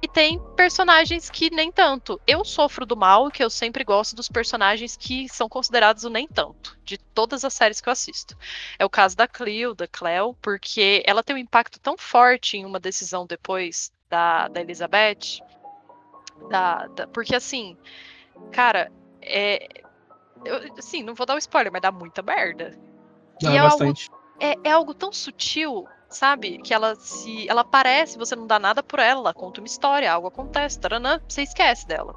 [0.00, 2.20] E tem personagens que nem tanto.
[2.24, 6.28] Eu sofro do mal, que eu sempre gosto dos personagens que são considerados o nem
[6.28, 8.38] tanto, de todas as séries que eu assisto.
[8.78, 12.64] É o caso da Cleo, da Cleo, porque ela tem um impacto tão forte em
[12.64, 15.40] uma decisão depois da, da Elizabeth.
[16.50, 17.76] Da, da- porque assim,
[18.52, 18.90] cara,
[19.22, 19.66] é.
[20.44, 22.78] Eu, assim, não vou dar o spoiler, mas dá muita merda.
[23.42, 23.92] e é algo
[24.40, 26.58] é, é algo tão sutil, sabe?
[26.58, 27.48] Que ela se.
[27.48, 31.20] Ela aparece, você não dá nada por ela, ela conta uma história, algo acontece, taranã,
[31.28, 32.14] você esquece dela.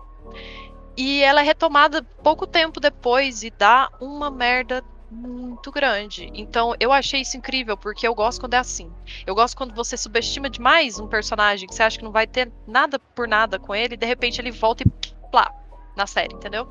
[0.96, 6.32] E ela é retomada pouco tempo depois e dá uma merda muito grande.
[6.34, 8.92] Então eu achei isso incrível, porque eu gosto quando é assim.
[9.28, 12.52] Eu gosto quando você subestima demais um personagem que você acha que não vai ter
[12.66, 15.52] nada por nada com ele, e de repente ele volta e plá,
[15.96, 16.68] na série, entendeu?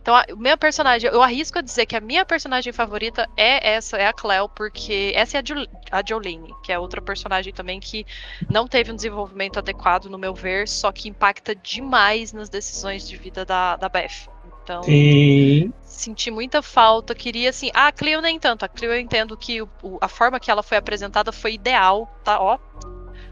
[0.00, 3.74] Então, a, o meu personagem, eu arrisco a dizer que a minha personagem favorita é
[3.74, 7.52] essa, é a Cleo, porque essa é a, Jo- a Jolene, que é outra personagem
[7.52, 8.06] também que
[8.48, 13.16] não teve um desenvolvimento adequado, no meu ver, só que impacta demais nas decisões de
[13.16, 14.28] vida da, da Beth.
[14.66, 15.72] Então, Sim.
[15.84, 17.70] senti muita falta, queria assim.
[17.72, 18.64] Ah, a Cleo nem tanto.
[18.64, 19.68] A Cleo eu entendo que o-
[20.00, 22.40] a forma que ela foi apresentada foi ideal, tá?
[22.40, 22.58] Ó.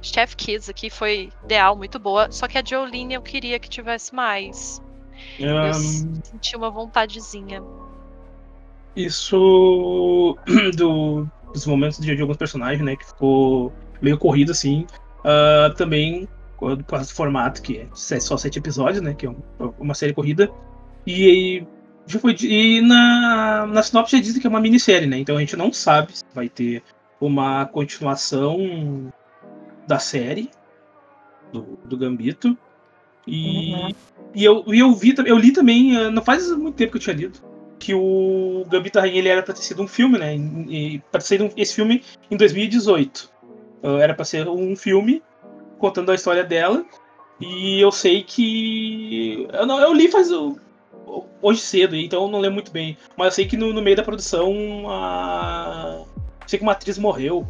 [0.01, 2.31] Chef Kids aqui foi ideal, muito boa.
[2.31, 4.81] Só que a Jolene eu queria que tivesse mais.
[5.41, 7.61] Eu Ahn, senti uma vontadezinha.
[8.95, 10.39] isso
[10.77, 14.87] do, dos momentos de, de alguns personagens, né, que ficou meio corrido assim.
[15.25, 19.43] ah, também por causa do formato, que é só sete episódios, né, que é um-
[19.79, 20.49] uma série corrida.
[21.07, 21.65] E,
[22.35, 25.19] di- e na, na sinopse já dizem que é uma minissérie, né?
[25.19, 26.83] Então a gente não sabe se vai ter
[27.21, 29.13] uma continuação
[29.87, 30.51] da série
[31.53, 32.57] do, do Gambito.
[33.27, 33.73] E,
[34.35, 37.03] e eu, e eu vi eu li também, ah, não faz muito tempo que eu
[37.03, 37.39] tinha lido,
[37.79, 40.37] que o Gambito da Rainha ele era pra ter sido um filme, né?
[40.37, 43.31] E, e pra ter sido um- esse filme em 2018.
[43.83, 45.23] Ah, era pra ser um filme
[45.79, 46.85] contando a história dela.
[47.41, 49.47] E eu sei que.
[49.53, 50.29] Eu, não, eu li faz.
[51.43, 52.97] Hoje cedo, então eu não lembro muito bem.
[53.17, 54.53] Mas eu sei que no, no meio da produção.
[54.89, 56.03] A...
[56.47, 57.47] Sei que uma atriz morreu.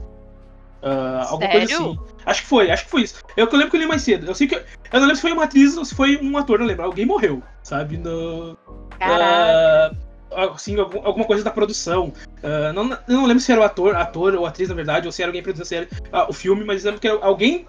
[0.83, 1.99] Ah, alguma coisa assim.
[2.27, 3.23] Acho que foi, acho que foi isso.
[3.37, 4.27] Eu eu lembro que eu li mais cedo.
[4.27, 4.55] Eu sei que.
[4.55, 6.85] Eu não lembro se foi uma atriz ou se foi um ator, não lembro.
[6.85, 7.97] Alguém morreu, sabe?
[7.97, 8.57] No,
[8.99, 9.97] Caraca.
[10.33, 12.13] ah, assim, algum- alguma coisa da produção.
[12.43, 15.13] Ah, não, eu não lembro se era o ator, ator ou atriz, na verdade, ou
[15.13, 17.67] se era alguém produzindo série, ah, o filme, mas eu lembro que alguém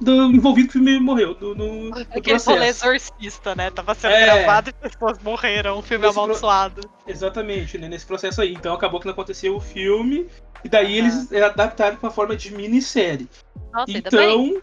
[0.00, 1.34] do, envolvido o filme morreu.
[1.34, 3.70] Do, no, no Aquele rolê exorcista, né?
[3.70, 4.24] Tava sendo É.
[4.24, 5.78] gravado e pessoas morreram.
[5.78, 6.80] Um filme Esse pro- amaldiçoado.
[7.06, 8.52] Exatamente, né, nesse processo aí.
[8.54, 10.26] Então acabou que não aconteceu o filme,
[10.64, 11.08] e daí Aham.
[11.08, 13.28] eles eh, adaptaram pra forma de minissérie.
[13.72, 14.62] Nossa, ainda então.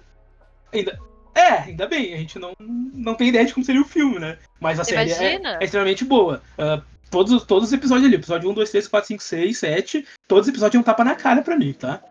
[0.73, 0.99] Ainda,
[1.33, 4.37] é, ainda bem, a gente não, não tem ideia de como seria o filme, né?
[4.59, 6.41] Mas a série é, é extremamente boa.
[6.57, 10.43] Ah, todos, todos os episódios ali, episódio 1, 2, 3, 4, 5, 6, 7, todos
[10.45, 12.01] os episódios é um tapa na cara pra mim, tá?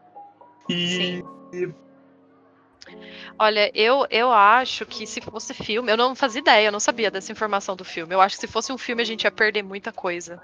[0.69, 1.23] E.
[1.53, 1.75] Sim.
[3.39, 7.11] Olha, eu, eu acho que se fosse filme, eu não fazia ideia, eu não sabia
[7.11, 8.15] dessa informação do filme.
[8.15, 10.41] Eu acho que se fosse um filme a gente ia perder muita coisa.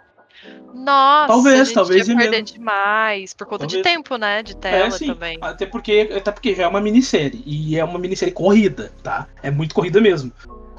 [0.75, 2.57] Nossa, Talvez, a gente talvez ia perder mesmo.
[2.59, 3.35] demais.
[3.35, 3.95] Por conta de Talvez.
[3.97, 4.43] tempo, né?
[4.43, 5.07] De tela É, sim.
[5.07, 5.39] também.
[5.41, 7.43] Até porque, até porque já é uma minissérie.
[7.45, 9.29] E é uma minissérie corrida, tá?
[9.43, 10.33] É muito corrida mesmo.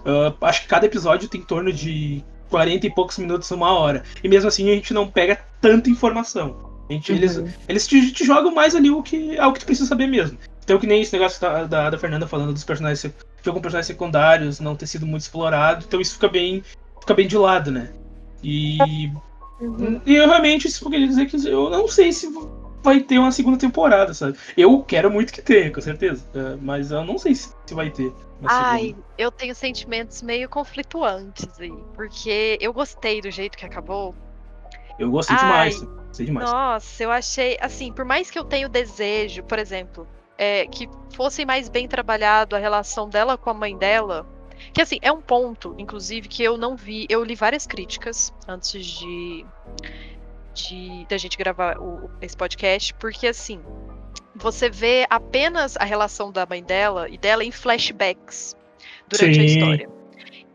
[0.05, 4.03] Ah, acho que cada episódio tem em torno de 40 e poucos minutos, uma hora.
[4.23, 6.71] E mesmo assim a gente não pega tanta informação.
[6.89, 7.47] A gente, Eles, Uhum.
[7.69, 10.37] eles te, te jogam mais ali o que, algo que tu precisa saber mesmo.
[10.71, 13.87] Então que nem esse negócio da, da, da Fernanda falando dos personagens de alguns personagens
[13.87, 15.83] secundários não ter sido muito explorado.
[15.85, 16.63] Então isso fica bem.
[17.01, 17.91] Fica bem de lado, né?
[18.41, 18.77] E.
[20.05, 22.33] E eu realmente, isso quer dizer que eu não sei se
[22.81, 24.37] vai ter uma segunda temporada, sabe?
[24.55, 26.25] Eu quero muito que tenha, com certeza.
[26.33, 28.09] É, mas eu não sei se vai ter.
[28.45, 29.03] Ai, segunda.
[29.17, 31.73] eu tenho sentimentos meio conflituantes aí.
[31.93, 34.15] Porque eu gostei do jeito que acabou.
[34.97, 35.81] Eu gostei ai, demais.
[36.07, 36.49] Gostei demais.
[36.49, 40.07] Nossa, eu achei, assim, por mais que eu tenha o desejo, por exemplo,
[40.41, 44.25] é, que fosse mais bem trabalhado a relação dela com a mãe dela,
[44.73, 48.83] que assim, é um ponto, inclusive, que eu não vi, eu li várias críticas antes
[48.83, 49.45] de,
[50.55, 53.61] de da gente gravar o- esse podcast, porque assim,
[54.35, 58.55] você vê apenas a relação da mãe dela e dela em flashbacks
[59.07, 59.45] durante a Sim.
[59.45, 59.89] história.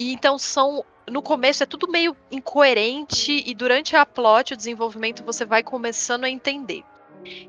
[0.01, 5.22] E então são no começo é tudo meio incoerente e durante a plot, o desenvolvimento,
[5.22, 6.83] você vai começando a entender.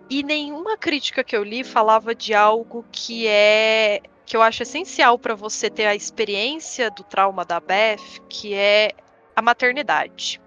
[0.09, 5.17] E nenhuma crítica que eu li falava de algo que é que eu acho essencial
[5.17, 8.91] para você ter a experiência do trauma da Beth, que é
[9.33, 10.41] a maternidade.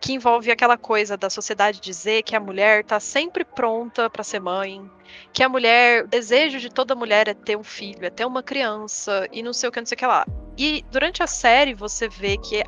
[0.00, 4.38] Que envolve aquela coisa da sociedade dizer que a mulher está sempre pronta para ser
[4.38, 4.88] mãe,
[5.32, 8.44] que a mulher, o desejo de toda mulher é ter um filho, é ter uma
[8.44, 10.24] criança e não sei o que, não sei o que lá.
[10.56, 12.62] E durante a série você vê que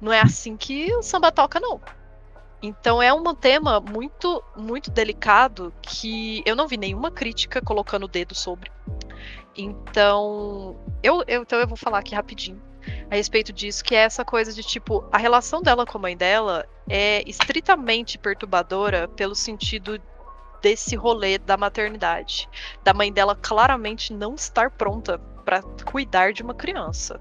[0.00, 1.80] não é assim que o samba toca, não.
[2.66, 8.08] Então é um tema muito, muito delicado que eu não vi nenhuma crítica colocando o
[8.08, 8.72] dedo sobre.
[9.54, 12.58] Então, eu, eu- então eu vou falar aqui rapidinho
[13.10, 16.16] a respeito disso, que é essa coisa de tipo, a relação dela com a mãe
[16.16, 20.00] dela é estritamente perturbadora pelo sentido
[20.62, 22.48] desse rolê da maternidade.
[22.82, 27.20] Da mãe dela claramente não estar pronta para cuidar de uma criança.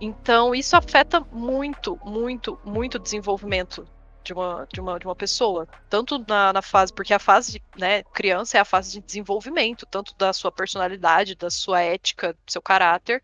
[0.00, 3.86] Então, isso afeta muito, muito, muito o desenvolvimento
[4.30, 5.66] de uma, de uma, de uma pessoa.
[5.88, 10.14] Tanto na, na fase, porque a fase, né, criança é a fase de desenvolvimento, tanto
[10.16, 13.22] da sua personalidade, da sua ética, do seu caráter.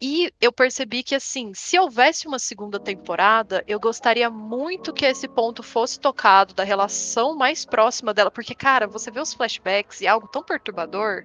[0.00, 5.28] E eu percebi que, assim, se houvesse uma segunda temporada, eu gostaria muito que esse
[5.28, 8.30] ponto fosse tocado da relação mais próxima dela.
[8.30, 11.24] Porque, cara, você vê os flashbacks e é algo tão perturbador,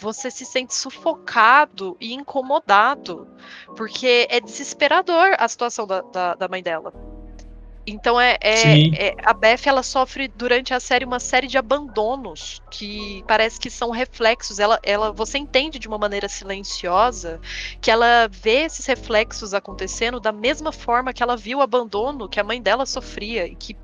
[0.00, 3.28] você se sente sufocado e incomodado.
[3.76, 6.92] Porque é desesperador a situação da, da, da mãe dela.
[7.86, 12.62] Então é, é- é- a Beth ela sofre durante a série uma série de abandonos
[12.70, 14.58] que parece que são reflexos.
[14.58, 17.40] Ela, ela, você entende de uma maneira silenciosa
[17.80, 22.40] que ela vê esses reflexos acontecendo da mesma forma que ela viu o abandono que
[22.40, 23.76] a mãe dela sofria e que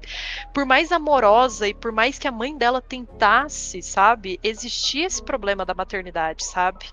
[0.52, 5.64] por mais amorosa e por mais que a mãe dela tentasse, sabe, existia esse problema
[5.64, 6.86] da maternidade, sabe?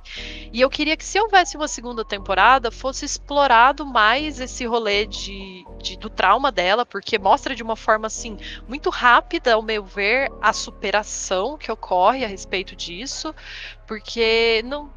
[0.51, 5.63] E eu queria que se houvesse uma segunda temporada fosse explorado mais esse rolê de,
[5.87, 10.29] de- do trauma dela, porque mostra de uma forma assim muito rápida, ao meu ver,
[10.41, 13.33] a superação que ocorre a respeito disso,
[13.85, 14.91] porque não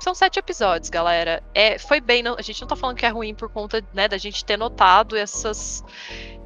[0.00, 1.42] são sete episódios, galera.
[1.54, 4.08] É, foi bem, não- a gente não tá falando que é ruim por conta, né,
[4.08, 5.84] da gente ter notado essas,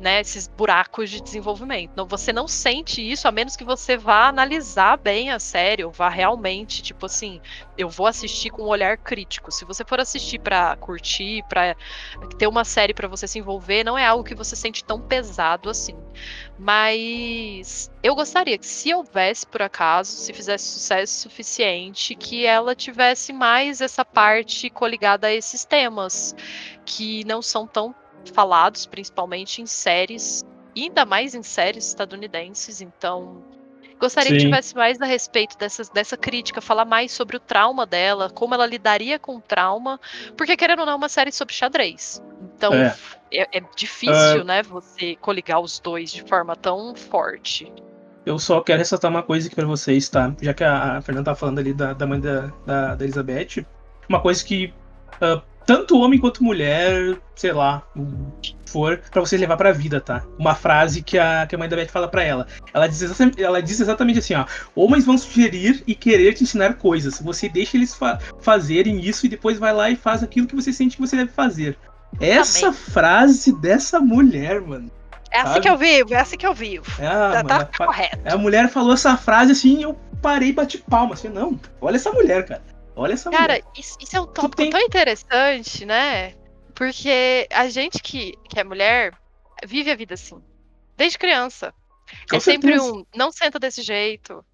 [0.00, 1.92] né, esses buracos de desenvolvimento.
[1.96, 5.92] Não, você não sente isso a menos que você vá analisar bem a série, ou
[5.92, 7.40] vá realmente, tipo assim,
[7.76, 9.50] eu vou assistir com um olhar crítico.
[9.50, 11.76] Se você for assistir pra curtir, pra
[12.38, 15.68] ter uma série pra você se envolver, não é algo que você sente tão pesado
[15.68, 15.96] assim.
[16.58, 23.32] Mas eu gostaria que, se houvesse por acaso, se fizesse sucesso suficiente, que ela tivesse
[23.32, 26.34] mais essa parte coligada a esses temas
[26.84, 27.94] que não são tão
[28.32, 30.44] falados, principalmente em séries,
[30.76, 32.80] ainda mais em séries estadunidenses.
[32.80, 33.44] Então,
[33.98, 34.46] gostaria que Sim.
[34.46, 38.66] tivesse mais a respeito dessas, dessa crítica, falar mais sobre o trauma dela, como ela
[38.66, 40.00] lidaria com o trauma,
[40.36, 42.22] porque querendo ou não, é uma série sobre xadrez.
[42.56, 42.94] Então, É.
[43.32, 47.72] é, é difícil, né, você coligar os dois de forma tão forte.
[48.26, 50.34] Eu só quero ressaltar uma coisa aqui pra vocês, tá?
[50.40, 53.66] Já que a, Fernanda tá falando ali da, da mãe da, da, da Elizabeth,
[54.08, 54.72] uma coisa que
[55.20, 58.06] ah, tanto homem quanto mulher, sei lá, o
[58.42, 60.24] que for, pra vocês levar pra vida, tá?
[60.38, 62.46] Uma frase que a, que a mãe da Beth fala pra ela.
[62.72, 64.44] Ela diz, exatamente, ela diz exatamente assim, ó.
[64.74, 67.20] Homens vão sugerir e querer te ensinar coisas.
[67.20, 70.72] Você deixa eles fa fazerem isso e depois vai lá e faz aquilo que você
[70.72, 71.78] sente que você deve fazer.
[72.20, 74.90] Essa frase dessa mulher, mano.
[75.30, 75.60] É assim Sabe?
[75.62, 76.86] que eu vivo, é assim que eu vivo.
[76.98, 78.18] É tá mano, tá a fa- correto.
[78.24, 81.14] a mulher falou essa frase assim e eu parei e bati palma.
[81.14, 82.62] Assim, não, olha essa mulher, cara.
[82.96, 83.64] Olha essa Cara, mulher.
[83.76, 86.34] isso, isso é um tópico tem- tão interessante, né?
[86.74, 89.12] Porque a gente que, que é mulher,
[89.64, 90.42] vive a vida assim.
[90.96, 91.72] Desde criança.
[92.30, 92.94] Com é sempre certeza.
[92.94, 94.44] um, não senta desse jeito.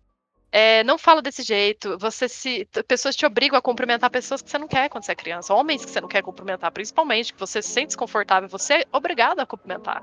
[0.53, 1.97] É, não fala desse jeito.
[1.99, 2.67] Você se.
[2.89, 5.55] Pessoas te obrigam a cumprimentar pessoas que você não quer quando você é criança.
[5.55, 9.41] Homens que você não quer cumprimentar, principalmente, que você se sente desconfortável, você é obrigado
[9.41, 10.03] a cumprimentar.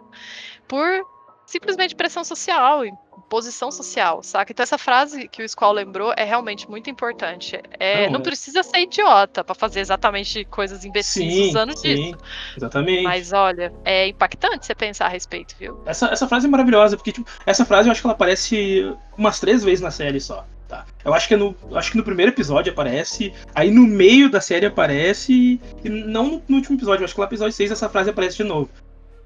[0.68, 1.06] Por
[1.48, 2.92] simplesmente pressão social e
[3.30, 4.52] posição social, saca?
[4.52, 7.60] Então essa frase que o Squall lembrou é realmente muito importante.
[7.80, 8.24] É, Não, não é.
[8.24, 12.18] precisa ser idiota pra fazer exatamente coisas imbecis Sim, usando sim, disso.
[12.56, 13.04] exatamente.
[13.04, 15.82] Mas olha, é impactante você pensar a respeito, viu?
[15.86, 19.40] Essa, essa frase é maravilhosa, porque tipo, essa frase eu acho que ela aparece umas
[19.40, 20.46] três vezes na série só.
[20.68, 20.86] Tá?
[21.04, 24.30] Eu acho que, é no, eu acho que no primeiro episódio aparece, aí no meio
[24.30, 27.72] da série aparece, e não no, no último episódio, acho que lá no episódio 6
[27.72, 28.70] essa frase aparece de novo.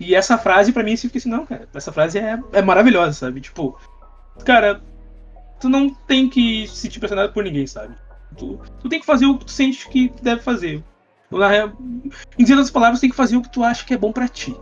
[0.01, 3.13] E essa frase, pra mim, eu fica assim, não, cara, essa frase é, é maravilhosa,
[3.13, 3.39] sabe?
[3.39, 3.79] Tipo,
[4.43, 4.81] cara,
[5.59, 7.93] tu não tem que se sentir pressionado por ninguém, sabe?
[8.35, 10.83] Tu, tu tem que fazer o que tu sente que deve fazer.
[11.29, 13.97] Na real, em dizer outras palavras, tem que fazer o que tu acha que é
[13.97, 14.57] bom pra ti.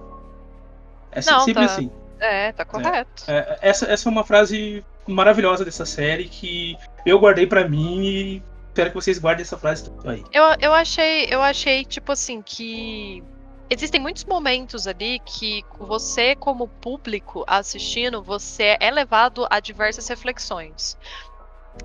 [1.09, 1.73] É Não, sempre tá.
[1.73, 1.89] assim.
[2.19, 3.23] É, tá correto.
[3.25, 6.75] É, essa, essa é uma frase maravilhosa dessa série que
[7.05, 10.21] eu guardei pra mim e espero que vocês guardem essa frase aí.
[10.33, 13.23] Eu, eu achei, eu achei, tipo assim, que
[13.69, 20.97] existem muitos momentos ali que você, como público assistindo, você é levado a diversas reflexões.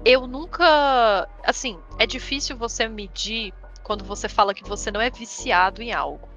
[0.04, 1.28] Eu nunca.
[1.44, 6.28] Assim, é difícil você medir quando você fala que você não é viciado em algo.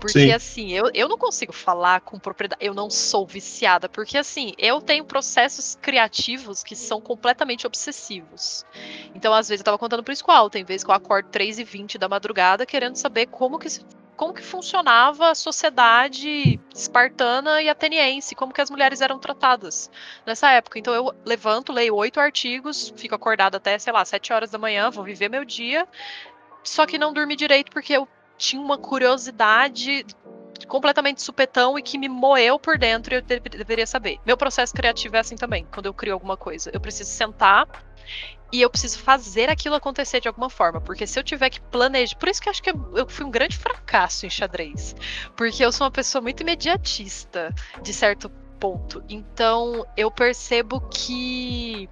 [0.00, 0.32] Porque, Sim.
[0.32, 2.64] assim, eu, eu não consigo falar com propriedade.
[2.64, 8.64] Eu não sou viciada, porque, assim, eu tenho processos criativos que são completamente obsessivos.
[9.14, 11.64] Então, às vezes, eu tava contando pro Squall, tem vezes que eu acordo 3 e
[11.64, 13.84] 20 da madrugada querendo saber como que, se-
[14.20, 19.90] como que funcionava a sociedade espartana e ateniense, como que as mulheres eram tratadas
[20.26, 20.78] nessa época.
[20.78, 24.90] Então, eu levanto, leio oito artigos, fico acordada até, sei lá, 7 horas da manhã,
[24.90, 25.88] vou viver meu dia,
[26.62, 28.06] só que não dormi direito porque eu
[28.36, 30.04] tinha uma curiosidade
[30.66, 34.18] completamente supetão e que me moeu por dentro e eu deve- deveria saber.
[34.24, 36.70] Meu processo criativo é assim também, quando eu crio alguma coisa.
[36.72, 37.66] Eu preciso sentar
[38.52, 42.16] e eu preciso fazer aquilo acontecer de alguma forma, porque se eu tiver que planejar,
[42.16, 44.96] por isso que eu acho que eu fui um grande fracasso em xadrez,
[45.36, 49.02] porque eu sou uma pessoa muito imediatista, de certo ponto.
[49.08, 51.88] Então, eu percebo que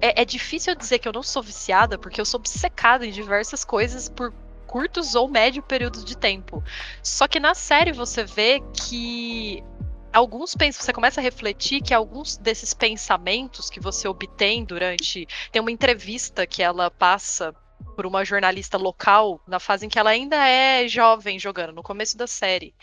[0.00, 3.64] é, é difícil dizer que eu não sou viciada, porque eu sou obcecada em diversas
[3.64, 4.32] coisas por
[4.76, 6.62] curtos ou médio períodos de tempo.
[7.02, 9.64] Só que na série você vê que
[10.12, 15.62] alguns pensam, você começa a refletir que alguns desses pensamentos que você obtém durante tem
[15.62, 17.54] uma entrevista que ela passa
[17.96, 22.14] por uma jornalista local na fase em que ela ainda é jovem jogando no começo
[22.14, 22.74] da série,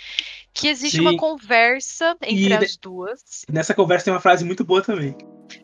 [0.52, 1.02] que existe Sim.
[1.02, 3.46] uma conversa entre E as duas.
[3.48, 5.16] Nessa conversa tem uma frase muito boa também.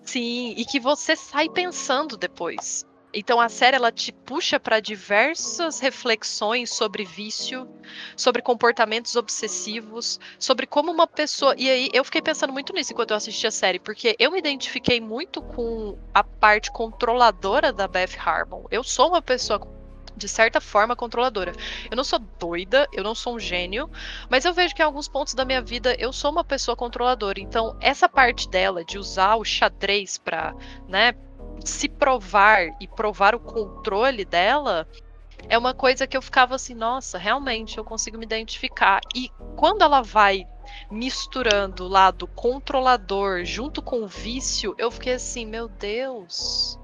[0.04, 2.86] Sim, e que você sai pensando depois.
[3.14, 7.68] Então a série ela te puxa para diversas reflexões sobre vício,
[8.16, 11.56] sobre comportamentos obsessivos, sobre como uma pessoa.
[11.58, 14.40] E aí eu fiquei pensando muito nisso enquanto eu assisti a série, porque eu me
[14.40, 18.66] identifiquei muito com a parte controladora da Beth Harmon.
[18.70, 19.60] Eu sou uma pessoa
[20.16, 21.54] de certa forma controladora.
[21.90, 23.90] Eu não sou doida, eu não sou um gênio,
[24.30, 27.40] mas eu vejo que em alguns pontos da minha vida eu sou uma pessoa controladora.
[27.40, 30.54] Então, essa parte dela de usar o xadrez para,
[30.88, 31.14] né,
[31.64, 34.88] se provar e provar o controle dela
[35.48, 39.00] é uma coisa que eu ficava assim, nossa, realmente eu consigo me identificar.
[39.16, 40.46] E quando ela vai
[40.92, 46.78] misturando o lado controlador junto com o vício, eu fiquei assim, meu Deus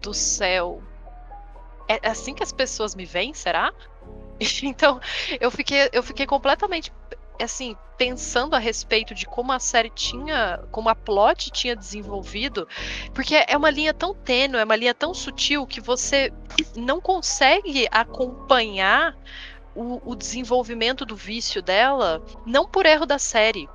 [0.00, 0.82] do céu.
[1.88, 3.72] É assim que as pessoas me veem, será?
[4.64, 5.00] Então,
[5.40, 6.92] eu fiquei, eu fiquei completamente
[7.40, 12.66] assim, pensando a respeito de como a série tinha, como a plot tinha desenvolvido,
[13.14, 16.32] porque é uma linha tão tênue, é uma linha tão sutil que você
[16.76, 19.16] não consegue acompanhar
[19.74, 23.68] o, o desenvolvimento do vício dela, não por erro da série,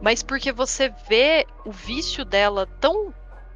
[0.00, 3.12] mas porque você vê o vício dela tão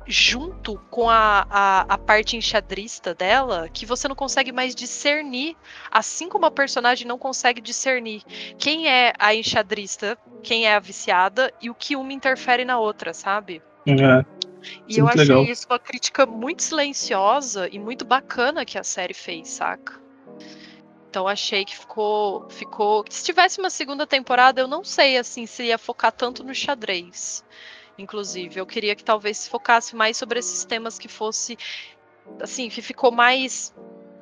[0.07, 5.57] junto com a, a, a parte enxadrista dela que você não consegue mais discernir,
[5.91, 8.23] assim como a personagem não consegue discernir
[8.59, 13.13] quem é a enxadrista, quem é a viciada e o que uma interfere na outra,
[13.13, 13.63] sabe?
[13.87, 14.25] É,
[14.89, 15.45] E é eu muito achei legal.
[15.45, 20.01] isso uma crítica muito silenciosa e muito bacana que a série fez, saca?
[21.09, 23.05] Então achei que ficou, ficou.
[23.09, 27.45] Se tivesse uma segunda temporada, eu não sei assim se ia focar tanto no xadrez.
[27.99, 31.57] Inclusive, eu queria que talvez se focasse mais sobre esses temas que fosse
[32.41, 33.75] assim, que ficou mais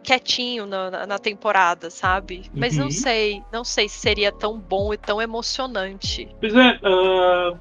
[0.02, 2.42] quietinho na, na- temporada, sabe?
[2.54, 2.90] Mas não Uhum.
[2.90, 6.28] sei, não sei se seria tão bom e tão emocionante.
[6.38, 7.54] Pois é, ah,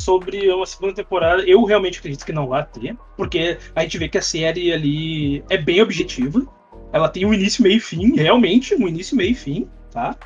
[0.00, 4.08] sobre uma segunda temporada, eu realmente acredito que não vai ter, porque a gente vê
[4.08, 6.42] que a série ali é bem objetiva.
[6.92, 10.16] Ela tem um início, meio e fim, realmente, um início, meio e fim, tá?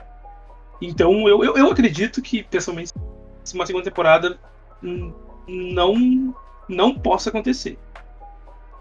[0.80, 2.90] Então eu, eu, eu acredito que, pessoalmente,
[3.54, 4.38] uma segunda temporada
[4.82, 6.34] não,
[6.68, 7.78] não possa acontecer.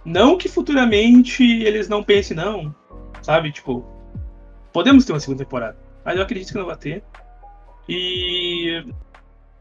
[0.03, 2.73] Não que futuramente eles não pensem, não.
[3.21, 3.51] Sabe?
[3.51, 3.83] Tipo,
[4.71, 5.77] podemos ter uma segunda temporada.
[6.03, 7.03] Mas eu acredito que não vai ter.
[7.89, 8.85] E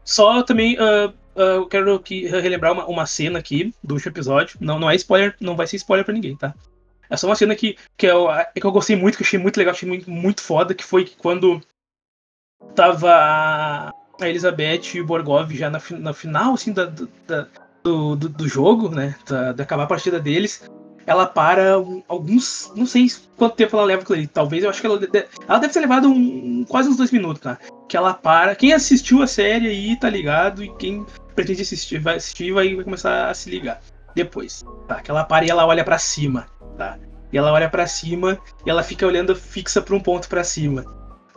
[0.03, 4.57] só também uh, uh, eu quero que, relembrar uma, uma cena aqui do último episódio.
[4.61, 6.53] Não, não é spoiler, não vai ser spoiler para ninguém, tá?
[7.09, 9.39] É só uma cena que, que, eu, é que eu gostei muito, que eu achei
[9.39, 11.61] muito legal, achei muito, muito foda, que foi quando
[12.73, 16.91] tava a Elizabeth e o Borgov já na, na final, assim, da,
[17.27, 17.47] da
[17.85, 19.15] do, do, do, jogo, né?
[19.27, 20.67] Da, de acabar a partida deles.
[21.05, 21.73] Ela para
[22.07, 22.71] alguns.
[22.75, 23.07] Não sei
[23.37, 24.25] quanto tempo ela leva com ele.
[24.25, 24.99] Talvez eu acho que ela,
[25.47, 27.59] ela deve ter levado um, quase uns dois minutos, cara.
[27.87, 28.55] Que ela para.
[28.55, 30.63] Quem assistiu a série aí tá ligado.
[30.63, 31.05] E quem
[31.35, 33.79] pretende assistir vai assistir vai, vai começar a se ligar.
[34.15, 34.65] Depois.
[34.87, 34.99] Tá?
[35.01, 36.47] Que ela para e ela olha para cima.
[36.75, 36.97] Tá?
[37.31, 40.83] E ela olha para cima e ela fica olhando fixa para um ponto para cima.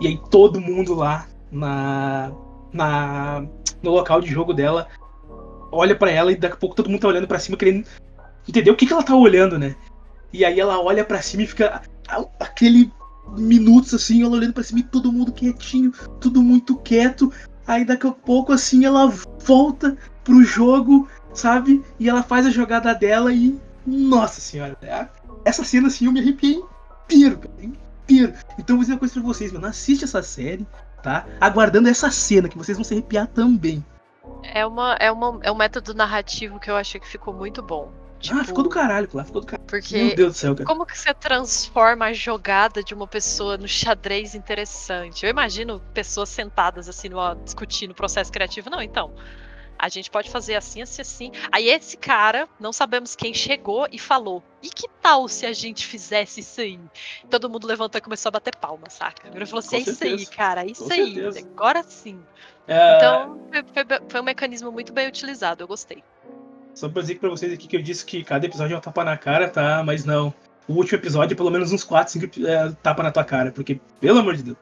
[0.00, 2.30] E aí todo mundo lá na,
[2.72, 3.44] na
[3.82, 4.88] no local de jogo dela
[5.70, 7.86] olha para ela e daqui a pouco todo mundo tá olhando para cima querendo
[8.48, 9.76] entender o que, que ela tá olhando, né?
[10.32, 11.82] E aí ela olha para cima e fica
[12.40, 12.90] aquele
[13.36, 17.32] minutos assim, ela olhando para cima e todo mundo quietinho, tudo muito quieto.
[17.66, 19.12] Aí daqui a pouco assim ela
[19.44, 21.82] volta pro jogo, sabe?
[21.98, 25.08] E ela faz a jogada dela e nossa senhora, é,
[25.44, 26.62] essa cena assim eu me arrepiei
[27.04, 28.34] inteiro, cara, inteiro.
[28.58, 30.66] Então vou dizer uma coisa pra vocês, mano, assiste essa série,
[31.02, 31.26] tá?
[31.40, 33.84] Aguardando essa cena que vocês vão se arrepiar também.
[34.42, 37.92] É, uma, é, uma, é um método narrativo que eu achei que ficou muito bom.
[38.20, 39.66] Tipo, ah, ficou do caralho, lá, ficou do caralho.
[39.68, 40.66] Porque Meu Deus do céu, cara.
[40.66, 45.24] Como que você transforma a jogada de uma pessoa no xadrez interessante?
[45.24, 48.70] Eu imagino pessoas sentadas assim, no, discutindo o processo criativo.
[48.70, 49.12] Não, então,
[49.78, 51.32] a gente pode fazer assim, assim, assim.
[51.52, 55.86] Aí esse cara, não sabemos quem, chegou e falou: e que tal se a gente
[55.86, 56.80] fizesse isso aí?
[57.30, 59.28] Todo mundo levantou e começou a bater palma, saca?
[59.32, 61.40] Ele falou assim: é isso aí, cara, é isso Com aí, certeza.
[61.40, 62.20] agora sim.
[62.66, 62.96] É...
[62.96, 63.40] Então,
[63.72, 66.02] foi, foi, um mecanismo muito bem utilizado, eu gostei.
[66.74, 69.04] Só pra dizer pra vocês aqui que eu disse que cada episódio é um tapa
[69.04, 69.82] na cara, tá?
[69.84, 70.34] Mas não.
[70.66, 73.80] O último episódio é pelo menos uns 4, 5 é, tapa na tua cara, porque,
[74.00, 74.56] pelo amor de Deus.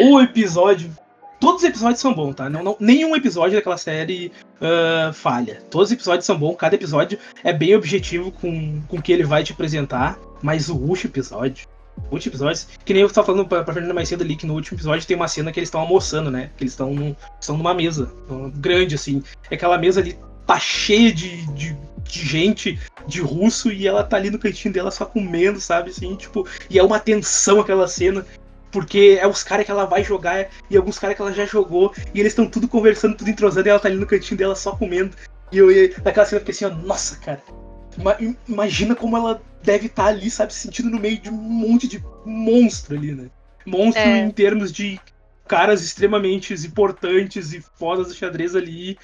[0.00, 0.94] O episódio
[1.42, 2.48] Todos os episódios são bons, tá?
[2.48, 4.30] Não, não, nenhum episódio daquela série
[4.60, 5.60] uh, falha.
[5.72, 9.42] Todos os episódios são bons, cada episódio é bem objetivo com, o que ele vai
[9.42, 10.20] te apresentar.
[10.40, 11.66] Mas o último episódio.
[12.08, 14.46] O último episódio, que nem eu estava falando pra, pra Fernanda mais cedo ali, que
[14.46, 16.52] no último episódio tem uma cena que eles estão almoçando, né?
[16.56, 17.12] Que eles estão num,
[17.48, 18.08] numa mesa
[18.54, 19.20] grande, assim.
[19.50, 20.16] É aquela mesa ali
[20.46, 22.78] tá cheia de, de, de, gente,
[23.08, 25.90] de russo, e ela tá ali no cantinho dela só comendo, sabe?
[25.90, 28.24] Assim, tipo, e é uma tensão aquela cena
[28.72, 31.92] porque é os caras que ela vai jogar e alguns caras que ela já jogou,
[32.14, 34.74] e eles estão tudo conversando, tudo entrosando, e ela tá ali no cantinho dela só
[34.74, 35.14] comendo.
[35.52, 35.68] E eu,
[36.02, 37.42] naquela cena, eu fiquei assim, ó, nossa, cara,
[38.48, 42.02] imagina como ela deve estar tá ali, sabe, sentindo no meio de um monte de
[42.24, 43.30] monstro ali, né?
[43.66, 44.20] Monstro é.
[44.20, 44.98] em termos de
[45.46, 48.98] caras extremamente importantes e fodas do xadrez ali.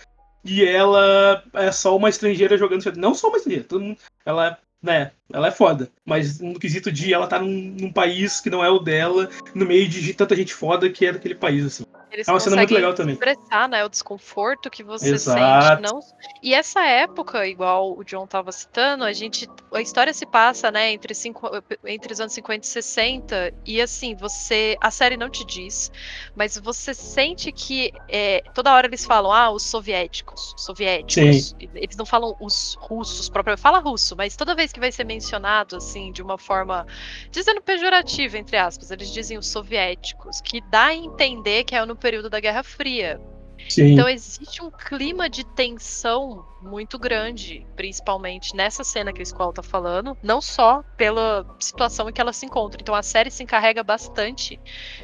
[0.45, 3.01] E ela é só uma estrangeira jogando xadrez.
[3.01, 3.99] Não só uma estrangeira, mundo.
[4.25, 5.91] Ela né, ela é foda.
[6.05, 9.67] Mas no quesito de ela tá num, num, país que não é o dela, no
[9.67, 11.85] meio de tanta gente foda que é daquele país, assim.
[12.11, 13.15] Eles é uma cena muito legal também.
[13.15, 15.83] expressar, né, o desconforto que você Exato.
[15.83, 16.01] sente, não.
[16.43, 20.93] E essa época, igual o John estava citando, a gente, a história se passa, né,
[20.93, 21.51] entre, cinco,
[21.85, 25.91] entre os anos 50 e 60, e assim, você, a série não te diz,
[26.35, 31.49] mas você sente que é, toda hora eles falam, ah, os soviéticos, soviéticos.
[31.49, 31.69] Sim.
[31.75, 35.77] Eles não falam os russos propriamente, fala russo, mas toda vez que vai ser mencionado,
[35.77, 36.87] assim, de uma forma,
[37.31, 41.97] dizendo pejorativa, entre aspas, eles dizem os soviéticos, que dá a entender que é no
[41.99, 43.21] período da Guerra Fria.
[43.69, 43.93] Sim.
[43.93, 49.63] Então existe um clima de tensão muito grande, principalmente nessa cena que a escola tá
[49.63, 52.81] falando, não só pela situação em que ela se encontra.
[52.81, 54.61] Então a série se encarrega bastante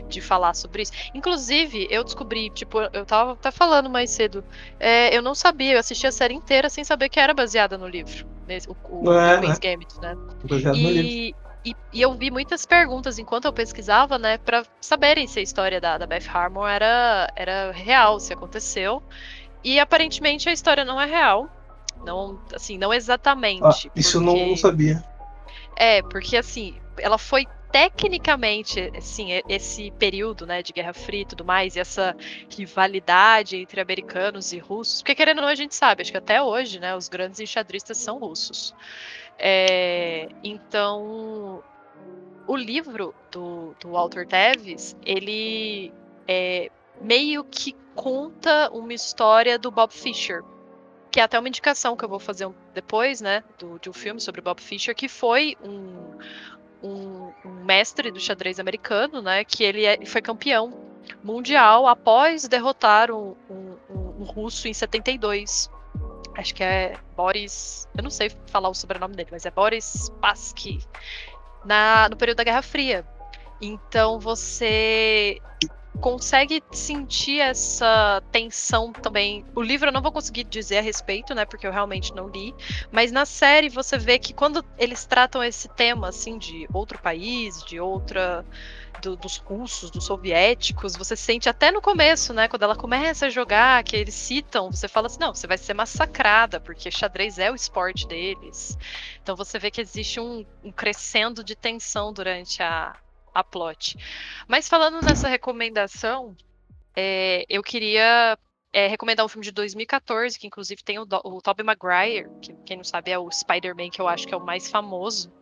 [0.08, 0.92] de falar sobre isso.
[1.14, 4.44] Inclusive, eu descobri, tipo, eu tava até falando mais cedo,
[4.78, 7.88] é, eu não sabia, eu assisti a série inteira sem saber que era baseada no
[7.88, 8.26] livro.
[8.46, 9.60] Nesse, o, o é, Queen's é.
[9.60, 10.16] Gambit, né?
[10.44, 11.43] Baseado e, no livro.
[11.64, 15.80] E, e, eu vi muitas perguntas enquanto eu pesquisava, né, para saberem se a história
[15.80, 19.02] da, da Beth Harmon era, era real, se aconteceu.
[19.62, 21.48] E aparentemente a história não é real.
[22.04, 23.88] Não, assim, não exatamente.
[23.88, 24.38] Ah, isso porque...
[24.40, 25.02] não, não sabia.
[25.76, 31.44] É, porque assim, ela foi tecnicamente, assim, esse período, né, de Guerra Fria e tudo
[31.44, 32.14] mais, e essa
[32.48, 36.40] rivalidade entre americanos e russos, porque querendo ou não a gente sabe, acho que até
[36.40, 38.72] hoje, né, os grandes enxadristas são russos.
[39.38, 41.62] É, então,
[42.46, 45.92] o livro do, do Walter Tevis, ele
[46.28, 46.70] é,
[47.00, 50.42] meio que conta uma história do Bob Fischer,
[51.10, 54.20] que é até uma indicação que eu vou fazer depois, né, do, de um filme
[54.20, 56.18] sobre Bob Fischer, que foi um,
[56.82, 60.72] um, um mestre do xadrez americano, né, que ele, é, foi campeão
[61.22, 65.70] mundial após derrotar um, um, um russo em 72.
[66.36, 67.88] Acho que é Boris.
[67.96, 70.84] Eu não sei falar o sobrenome dele, mas é Boris Spassky.
[71.64, 73.06] Na, no período da Guerra Fria.
[73.60, 75.40] Então você
[76.00, 79.44] consegue sentir essa tensão também.
[79.54, 82.54] O livro eu não vou conseguir dizer a respeito, né, porque eu realmente não li,
[82.90, 87.62] mas na série você vê que quando eles tratam esse tema assim de outro país,
[87.64, 88.44] de outra
[89.00, 93.30] do, dos russos, dos soviéticos, você sente até no começo, né, quando ela começa a
[93.30, 97.50] jogar, que eles citam, você fala assim, não, você vai ser massacrada, porque xadrez é
[97.50, 98.76] o esporte deles.
[99.22, 102.96] Então você vê que existe um, um crescendo de tensão durante a,
[103.34, 103.96] a plot.
[104.46, 106.36] Mas falando nessa recomendação,
[106.94, 108.38] é, eu queria
[108.72, 112.76] é, recomendar um filme de 2014, que inclusive tem o, o Tobey Maguire, que quem
[112.76, 115.32] não sabe é o Spider-Man, que eu acho que é o mais famoso.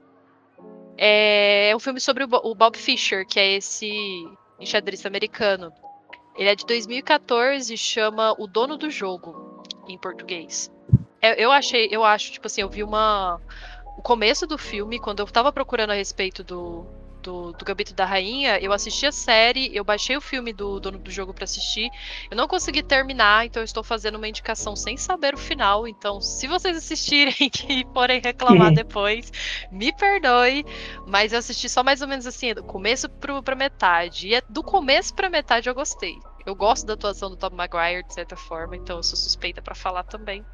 [0.97, 3.91] É, é um filme sobre o, o Bob Fischer, que é esse
[4.59, 5.73] enxadrista americano.
[6.37, 10.73] Ele é de 2014 e chama O Dono do Jogo, em português.
[11.21, 13.41] Eu, é, eu achei, eu acho, tipo assim, eu vi uma.
[13.99, 16.87] O começo do filme, quando eu tava procurando a respeito do,
[17.23, 20.99] do, do Gambito da Rainha, eu assisti a série, eu baixei o filme do dono
[20.99, 21.89] do jogo para assistir.
[22.31, 25.87] Eu não consegui terminar, então eu estou fazendo uma indicação sem saber o final.
[25.87, 27.35] Então, se vocês assistirem
[27.69, 29.33] e forem reclamar depois,
[29.71, 30.65] me perdoe.
[31.07, 34.29] Mas eu assisti só mais ou menos assim, do começo pro, pra metade.
[34.29, 36.15] E é do começo pra metade eu gostei.
[36.45, 39.75] Eu gosto da atuação do Tom Maguire, de certa forma, então eu sou suspeita para
[39.75, 40.45] falar também.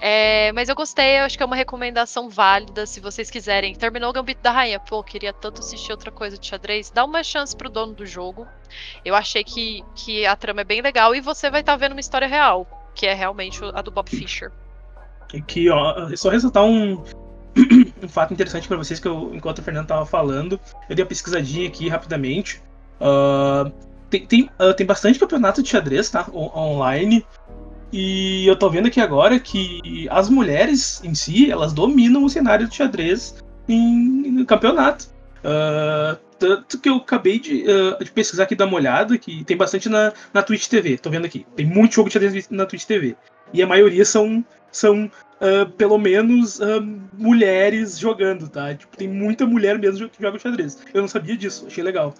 [0.00, 3.74] É, mas eu gostei, eu acho que é uma recomendação válida se vocês quiserem.
[3.74, 6.90] Terminou o Gambito da Rainha, pô, queria tanto assistir outra coisa de xadrez.
[6.90, 8.46] Dá uma chance pro dono do jogo.
[9.04, 11.92] Eu achei que, que a trama é bem legal e você vai estar tá vendo
[11.92, 14.52] uma história real, que é realmente a do Bob Fischer.
[15.34, 17.04] Aqui, ó, só ressaltar um,
[18.02, 20.58] um fato interessante para vocês que eu, enquanto o Fernando tava falando,
[20.88, 22.60] eu dei uma pesquisadinha aqui rapidamente.
[23.00, 23.72] Uh,
[24.10, 26.26] tem, tem, uh, tem bastante campeonato de xadrez, tá?
[26.32, 27.24] O, online.
[27.92, 32.68] E eu tô vendo aqui agora que as mulheres em si, elas dominam o cenário
[32.68, 33.36] de xadrez
[33.68, 35.08] em, em campeonato.
[35.38, 39.56] Uh, tanto que eu acabei de, uh, de, pesquisar aqui, dar uma olhada, que tem
[39.56, 40.98] bastante na, na Twitch TV.
[40.98, 41.46] Tô vendo aqui.
[41.56, 43.16] Tem muito jogo de xadrez na Twitch TV.
[43.52, 46.60] E a maioria são, são uh, pelo menos,
[47.12, 48.74] mulheres jogando, tá?
[48.74, 50.78] Tipo, tem muita mulher mesmo que joga xadrez.
[50.94, 52.14] Eu não sabia disso, achei legal.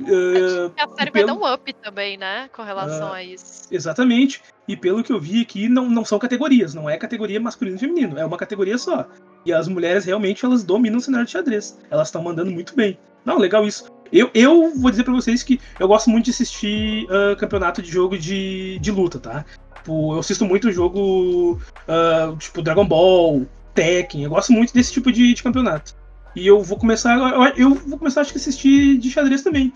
[0.00, 2.48] Uh, a série vai dar um up também, né?
[2.54, 3.68] Com relação uh, a isso.
[3.70, 4.42] Exatamente.
[4.66, 6.74] E pelo que eu vi aqui, não, não são categorias.
[6.74, 8.18] Não é categoria masculino e feminino.
[8.18, 9.06] É uma categoria só.
[9.44, 11.78] E as mulheres realmente elas dominam o cenário de xadrez.
[11.90, 12.98] Elas estão mandando muito bem.
[13.24, 13.90] Não, legal isso.
[14.12, 17.90] Eu, eu vou dizer para vocês que eu gosto muito de assistir uh, campeonato de
[17.90, 19.44] jogo de, de luta, tá?
[19.76, 24.24] Tipo, eu assisto muito jogo uh, tipo Dragon Ball, Tekken.
[24.24, 25.94] Eu gosto muito desse tipo de, de campeonato.
[26.34, 27.16] E eu vou começar.
[27.56, 29.72] Eu vou começar, acho que, assistir de xadrez também.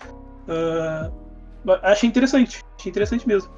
[0.47, 1.11] Uh,
[1.83, 2.63] achei interessante.
[2.77, 3.51] Achei interessante mesmo.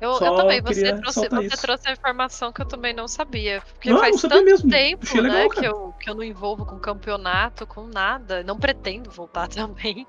[0.00, 3.62] Eu, eu também, você, trouxe, você trouxe, a informação que eu também não sabia.
[3.72, 4.68] Porque não, faz tanto mesmo.
[4.68, 8.42] tempo né, que, eu, que eu não envolvo com campeonato, com nada.
[8.42, 10.04] Não pretendo voltar também.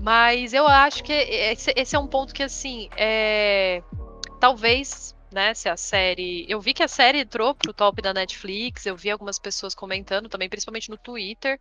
[0.00, 3.82] Mas eu acho que esse, esse é um ponto que, assim, é...
[4.40, 6.46] talvez né, se a série.
[6.48, 10.28] Eu vi que a série entrou pro top da Netflix, eu vi algumas pessoas comentando
[10.28, 11.58] também, principalmente no Twitter.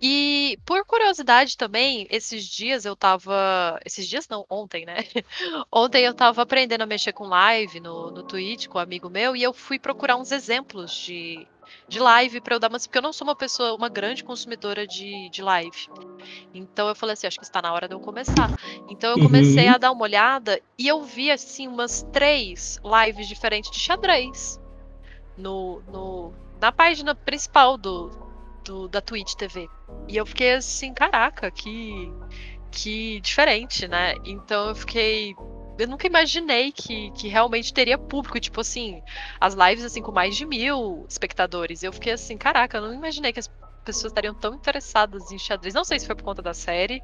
[0.00, 3.80] E por curiosidade também, esses dias eu tava.
[3.84, 4.98] Esses dias não, ontem, né?
[5.72, 9.34] ontem eu tava aprendendo a mexer com live no, no Twitch com um amigo meu
[9.36, 11.46] e eu fui procurar uns exemplos de
[11.88, 12.78] de live para eu dar uma.
[12.78, 15.88] Porque eu não sou uma pessoa, uma grande consumidora de, de live.
[16.54, 18.50] Então eu falei assim, acho que está na hora de eu começar.
[18.88, 19.74] Então eu comecei uhum.
[19.74, 24.60] a dar uma olhada e eu vi assim umas três lives diferentes de xadrez
[25.36, 28.10] no, no na página principal do,
[28.64, 29.68] do da Twitch TV.
[30.08, 32.12] E eu fiquei assim, caraca, que
[32.70, 34.14] que diferente, né?
[34.24, 35.34] Então eu fiquei
[35.78, 39.02] eu nunca imaginei que, que realmente teria público, tipo assim,
[39.40, 41.82] as lives assim com mais de mil espectadores.
[41.82, 43.50] Eu fiquei assim, caraca, eu não imaginei que as
[43.84, 45.72] pessoas estariam tão interessadas em xadrez.
[45.72, 47.00] Não sei se foi por conta da série,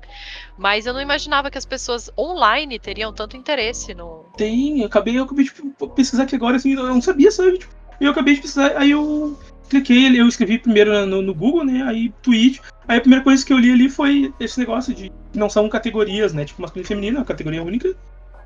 [0.58, 4.26] mas eu não imaginava que as pessoas online teriam tanto interesse no.
[4.36, 5.52] Tem, eu acabei, eu acabei de
[5.94, 7.58] pesquisar aqui agora, assim, eu não sabia, sabe?
[7.58, 9.38] Tipo, eu acabei de pesquisar, aí eu
[9.70, 11.82] cliquei, eu escrevi primeiro no, no, Google, né?
[11.84, 12.58] Aí Twitch.
[12.88, 16.34] Aí a primeira coisa que eu li ali foi esse negócio de não são categorias,
[16.34, 16.44] né?
[16.44, 17.96] Tipo masculino e feminino, é uma categoria única.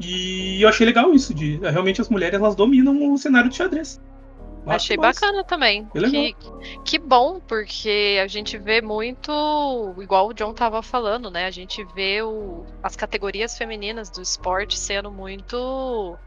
[0.01, 4.01] E eu achei legal isso, de realmente as mulheres elas dominam o cenário de xadrez.
[4.67, 5.87] Achei bacana também.
[5.87, 6.37] Que,
[6.85, 9.31] que bom, porque a gente vê muito,
[9.99, 11.47] igual o John tava falando, né?
[11.47, 16.19] A gente vê o, as categorias femininas do esporte sendo muito.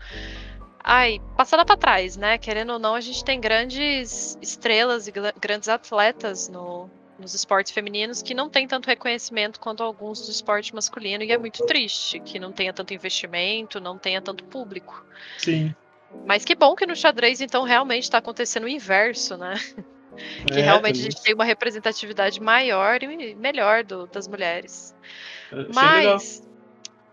[0.82, 2.38] Ai, passada para trás, né?
[2.38, 6.90] Querendo ou não, a gente tem grandes estrelas e grandes atletas no,
[7.20, 11.38] nos esportes femininos que não tem tanto reconhecimento quanto alguns do esporte masculino e é
[11.38, 15.06] muito triste que não tenha tanto investimento, não tenha tanto público.
[15.38, 15.74] Sim.
[16.26, 19.56] Mas que bom que no xadrez então realmente está acontecendo o inverso, né?
[20.48, 24.96] que é, realmente a gente tem uma representatividade maior e melhor do, das mulheres.
[25.52, 26.48] É, Mas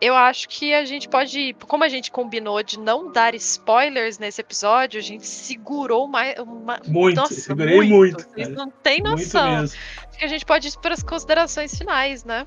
[0.01, 4.41] eu acho que a gente pode, como a gente combinou de não dar spoilers nesse
[4.41, 6.39] episódio, a gente segurou mais.
[6.39, 8.17] Uma, muito, nossa, segurei muito.
[8.17, 9.63] muito Vocês não tem noção.
[9.63, 12.47] Acho que a gente pode ir para as considerações finais, né?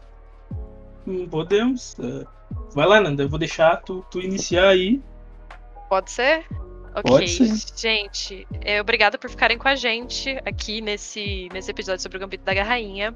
[1.08, 1.96] Hum, podemos.
[2.00, 2.26] É.
[2.74, 5.02] Vai lá, Nanda, eu vou deixar tu, tu iniciar aí.
[5.90, 6.46] Pode ser?
[6.96, 7.28] Ok,
[7.76, 12.44] gente, é, obrigada por ficarem com a gente aqui nesse, nesse episódio sobre o Gambito
[12.44, 13.16] da Rainha.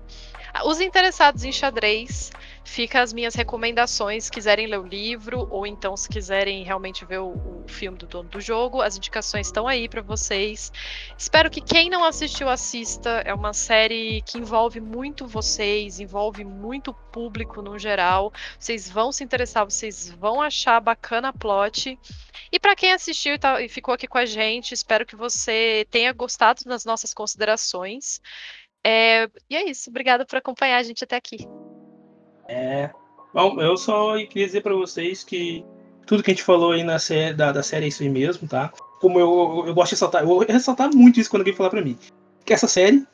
[0.66, 2.32] Os interessados em xadrez,
[2.64, 7.20] fica as minhas recomendações, se quiserem ler o livro ou então se quiserem realmente ver
[7.20, 10.72] o, o filme do dono do jogo, as indicações estão aí para vocês.
[11.18, 16.94] Espero que quem não assistiu assista, é uma série que envolve muito vocês, envolve muito
[17.12, 18.32] público no geral.
[18.58, 22.00] Vocês vão se interessar, vocês vão achar bacana a plot.
[22.52, 25.88] E para quem assistiu e, tá, e ficou aqui com a gente, espero que você
[25.90, 28.22] tenha gostado das nossas considerações.
[28.84, 29.90] É, e é isso.
[29.90, 31.48] Obrigada por acompanhar a gente até aqui.
[32.48, 32.90] É.
[33.34, 35.66] Bom, eu só queria dizer para vocês que
[36.06, 38.48] tudo que a gente falou aí na série, da, da série é isso aí mesmo,
[38.48, 38.72] tá?
[39.00, 41.82] Como eu, eu, eu gosto de ressaltar, eu ressaltar muito isso quando alguém falar para
[41.82, 41.98] mim.
[42.46, 43.06] Que essa série,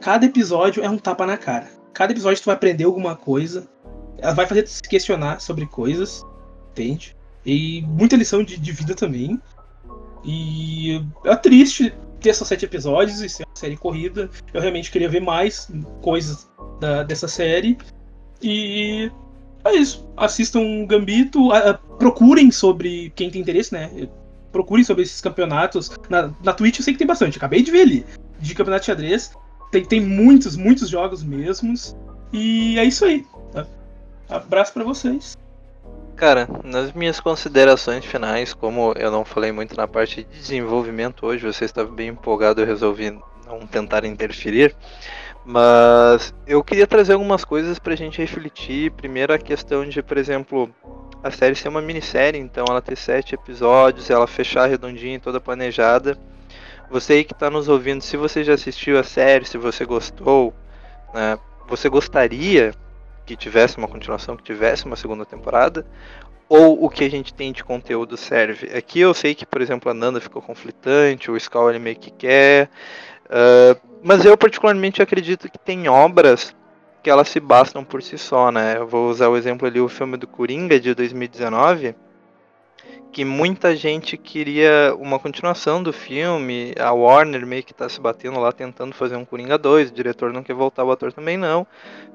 [0.00, 1.68] cada episódio é um tapa na cara.
[1.92, 3.68] Cada episódio tu vai aprender alguma coisa.
[4.18, 6.22] Ela vai fazer tu se questionar sobre coisas,
[6.70, 7.16] entende?
[7.44, 9.40] E muita lição de, de vida também.
[10.24, 11.94] E é triste
[12.26, 14.28] ter só sete episódios e ser uma série corrida.
[14.52, 15.70] Eu realmente queria ver mais
[16.02, 16.50] coisas
[16.80, 17.78] da, dessa série.
[18.42, 19.10] E
[19.64, 20.08] é isso.
[20.16, 21.50] Assistam Gambito,
[21.98, 24.08] procurem sobre quem tem interesse, né?
[24.50, 25.92] Procurem sobre esses campeonatos.
[26.08, 28.06] Na, na Twitch eu sei que tem bastante, acabei de ver ali.
[28.40, 29.32] De campeonato de xadrez.
[29.70, 31.96] Tem, tem muitos, muitos jogos mesmos.
[32.32, 33.24] E é isso aí.
[33.52, 33.66] Tá?
[34.28, 35.36] Abraço para vocês.
[36.16, 41.44] Cara, nas minhas considerações finais, como eu não falei muito na parte de desenvolvimento hoje,
[41.44, 43.10] você estava bem empolgado, eu resolvi
[43.46, 44.74] não tentar interferir.
[45.44, 48.90] Mas eu queria trazer algumas coisas pra gente refletir.
[48.92, 50.70] Primeiro a questão de, por exemplo,
[51.22, 56.16] a série ser uma minissérie, então ela ter sete episódios, ela fechar redondinha, toda planejada.
[56.90, 60.54] Você aí que está nos ouvindo, se você já assistiu a série, se você gostou,
[61.12, 61.38] né,
[61.68, 62.72] você gostaria
[63.26, 65.84] que tivesse uma continuação, que tivesse uma segunda temporada,
[66.48, 68.70] ou o que a gente tem de conteúdo serve.
[68.76, 72.10] Aqui eu sei que, por exemplo, a Nanda ficou conflitante, o Skull ele meio que
[72.10, 72.70] quer,
[73.26, 76.54] uh, mas eu particularmente acredito que tem obras
[77.02, 78.76] que elas se bastam por si só, né?
[78.78, 81.94] Eu vou usar o exemplo ali, o filme do Coringa de 2019,
[83.12, 88.38] que muita gente queria uma continuação do filme, a Warner meio que tá se batendo
[88.38, 91.66] lá tentando fazer um Coringa 2, o diretor não quer voltar, o ator também não,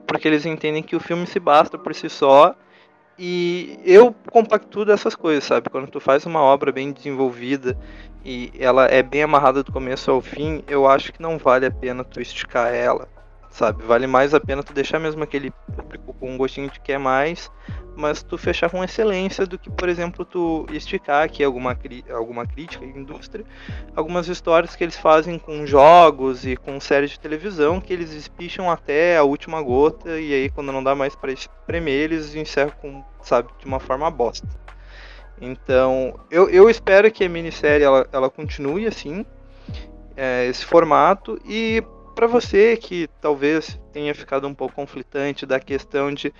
[0.05, 2.55] porque eles entendem que o filme se basta por si só,
[3.17, 5.69] e eu compacto dessas coisas, sabe?
[5.69, 7.77] Quando tu faz uma obra bem desenvolvida
[8.25, 11.71] e ela é bem amarrada do começo ao fim, eu acho que não vale a
[11.71, 13.07] pena tu esticar ela,
[13.51, 13.83] sabe?
[13.83, 17.51] Vale mais a pena tu deixar mesmo aquele público com um gostinho de quer mais,
[17.95, 21.77] mas tu fechar com excelência do que, por exemplo, tu esticar aqui alguma,
[22.09, 23.45] alguma crítica à indústria,
[23.95, 28.71] algumas histórias que eles fazem com jogos e com séries de televisão que eles espicham
[28.71, 33.03] até a última gota e aí quando não dá mais para espremer, eles encerram com,
[33.21, 34.47] sabe, de uma forma bosta.
[35.39, 39.25] Então, eu, eu espero que a minissérie ela, ela continue assim,
[40.15, 41.83] é, esse formato e
[42.15, 46.33] para você que talvez tenha ficado um pouco conflitante da questão de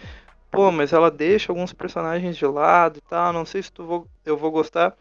[0.50, 4.08] pô, mas ela deixa alguns personagens de lado e tal, não sei se tu vou,
[4.26, 4.96] eu vou gostar.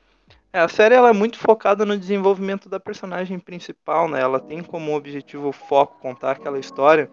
[0.53, 4.21] É, a série ela é muito focada no desenvolvimento da personagem principal, né?
[4.21, 7.11] Ela tem como objetivo foco contar aquela história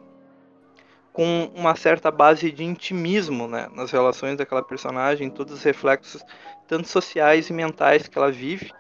[1.18, 6.24] com uma certa base de intimismo, né, nas relações daquela personagem, todos os reflexos
[6.68, 8.72] tanto sociais e mentais que ela vive.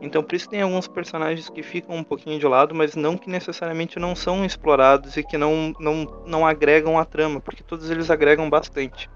[0.00, 3.30] Então por isso tem alguns personagens que ficam um pouquinho de lado, mas não que
[3.30, 8.10] necessariamente não são explorados e que não, não, não agregam a trama, porque todos eles
[8.10, 9.08] agregam bastante.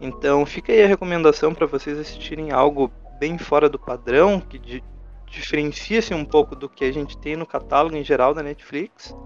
[0.00, 2.90] Então fica aí a recomendação para vocês assistirem algo
[3.20, 4.82] bem fora do padrão, que di
[5.30, 9.16] diferencia-se um pouco do que a gente tem no catálogo em geral da Netflix.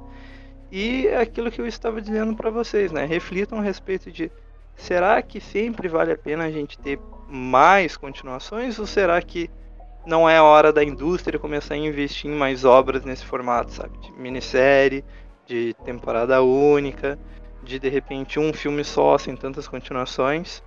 [0.71, 3.05] E é aquilo que eu estava dizendo para vocês, né?
[3.05, 4.31] Reflitam a respeito de
[4.77, 9.51] será que sempre vale a pena a gente ter mais continuações ou será que
[10.07, 13.99] não é hora da indústria começar a investir em mais obras nesse formato, sabe?
[13.99, 15.05] De minissérie,
[15.45, 17.19] de temporada única,
[17.63, 20.63] de de repente um filme só, sem tantas continuações.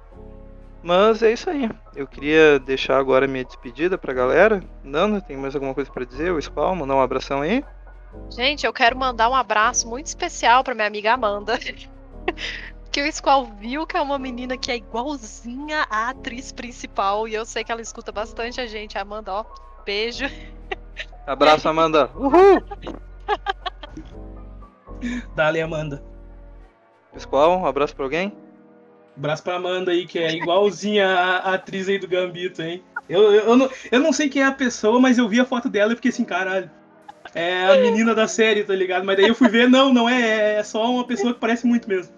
[0.84, 1.70] Mas é isso aí.
[1.96, 4.62] Eu queria deixar agora minha despedida pra galera.
[4.84, 6.32] Nando, tem mais alguma coisa para dizer?
[6.32, 7.64] O Squall, mandar um abração aí.
[8.30, 11.60] Gente, eu quero mandar um abraço muito especial pra minha amiga Amanda.
[12.92, 17.28] que o Squall viu que é uma menina que é igualzinha à atriz principal.
[17.28, 18.98] E eu sei que ela escuta bastante a gente.
[18.98, 19.46] Amanda, ó,
[19.86, 20.26] beijo.
[21.26, 22.10] Abraço, Amanda.
[22.16, 22.64] Uhul!
[25.36, 26.04] Dale, Amanda.
[27.18, 28.34] Squall, um abraço pra alguém?
[29.18, 32.84] Abraço pra Amanda aí, que é igualzinha a, a atriz aí do Gambito, hein?
[33.08, 35.46] Eu, eu, eu, não, eu não sei quem é a pessoa, mas eu vi a
[35.46, 36.70] foto dela e fiquei assim, caralho.
[37.34, 39.04] É a menina da série, tá ligado?
[39.04, 41.88] Mas daí eu fui ver, não, não é, é só uma pessoa que parece muito
[41.88, 42.14] mesmo.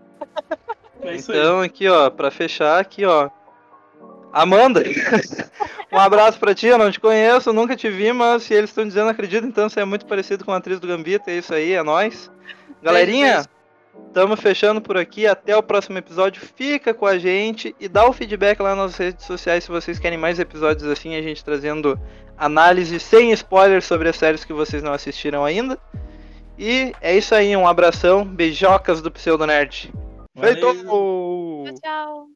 [1.01, 3.29] É então, aqui, ó, pra fechar, aqui, ó.
[4.33, 4.81] Amanda,
[5.91, 8.87] um abraço pra ti, eu não te conheço, nunca te vi, mas se eles estão
[8.87, 11.73] dizendo, acredito, então você é muito parecido com a atriz do Gambito, é isso aí,
[11.73, 12.31] é nóis.
[12.81, 13.45] Galerinha.
[14.07, 15.27] Estamos fechando por aqui.
[15.27, 16.41] Até o próximo episódio.
[16.55, 20.17] Fica com a gente e dá o feedback lá nas redes sociais se vocês querem
[20.17, 21.99] mais episódios assim, a gente trazendo
[22.37, 25.77] análise sem spoilers sobre as séries que vocês não assistiram ainda.
[26.57, 29.91] E é isso aí, um abração, beijocas do Pseudo Nerd.
[30.39, 30.73] Feito!
[31.63, 32.35] Tchau, tchau.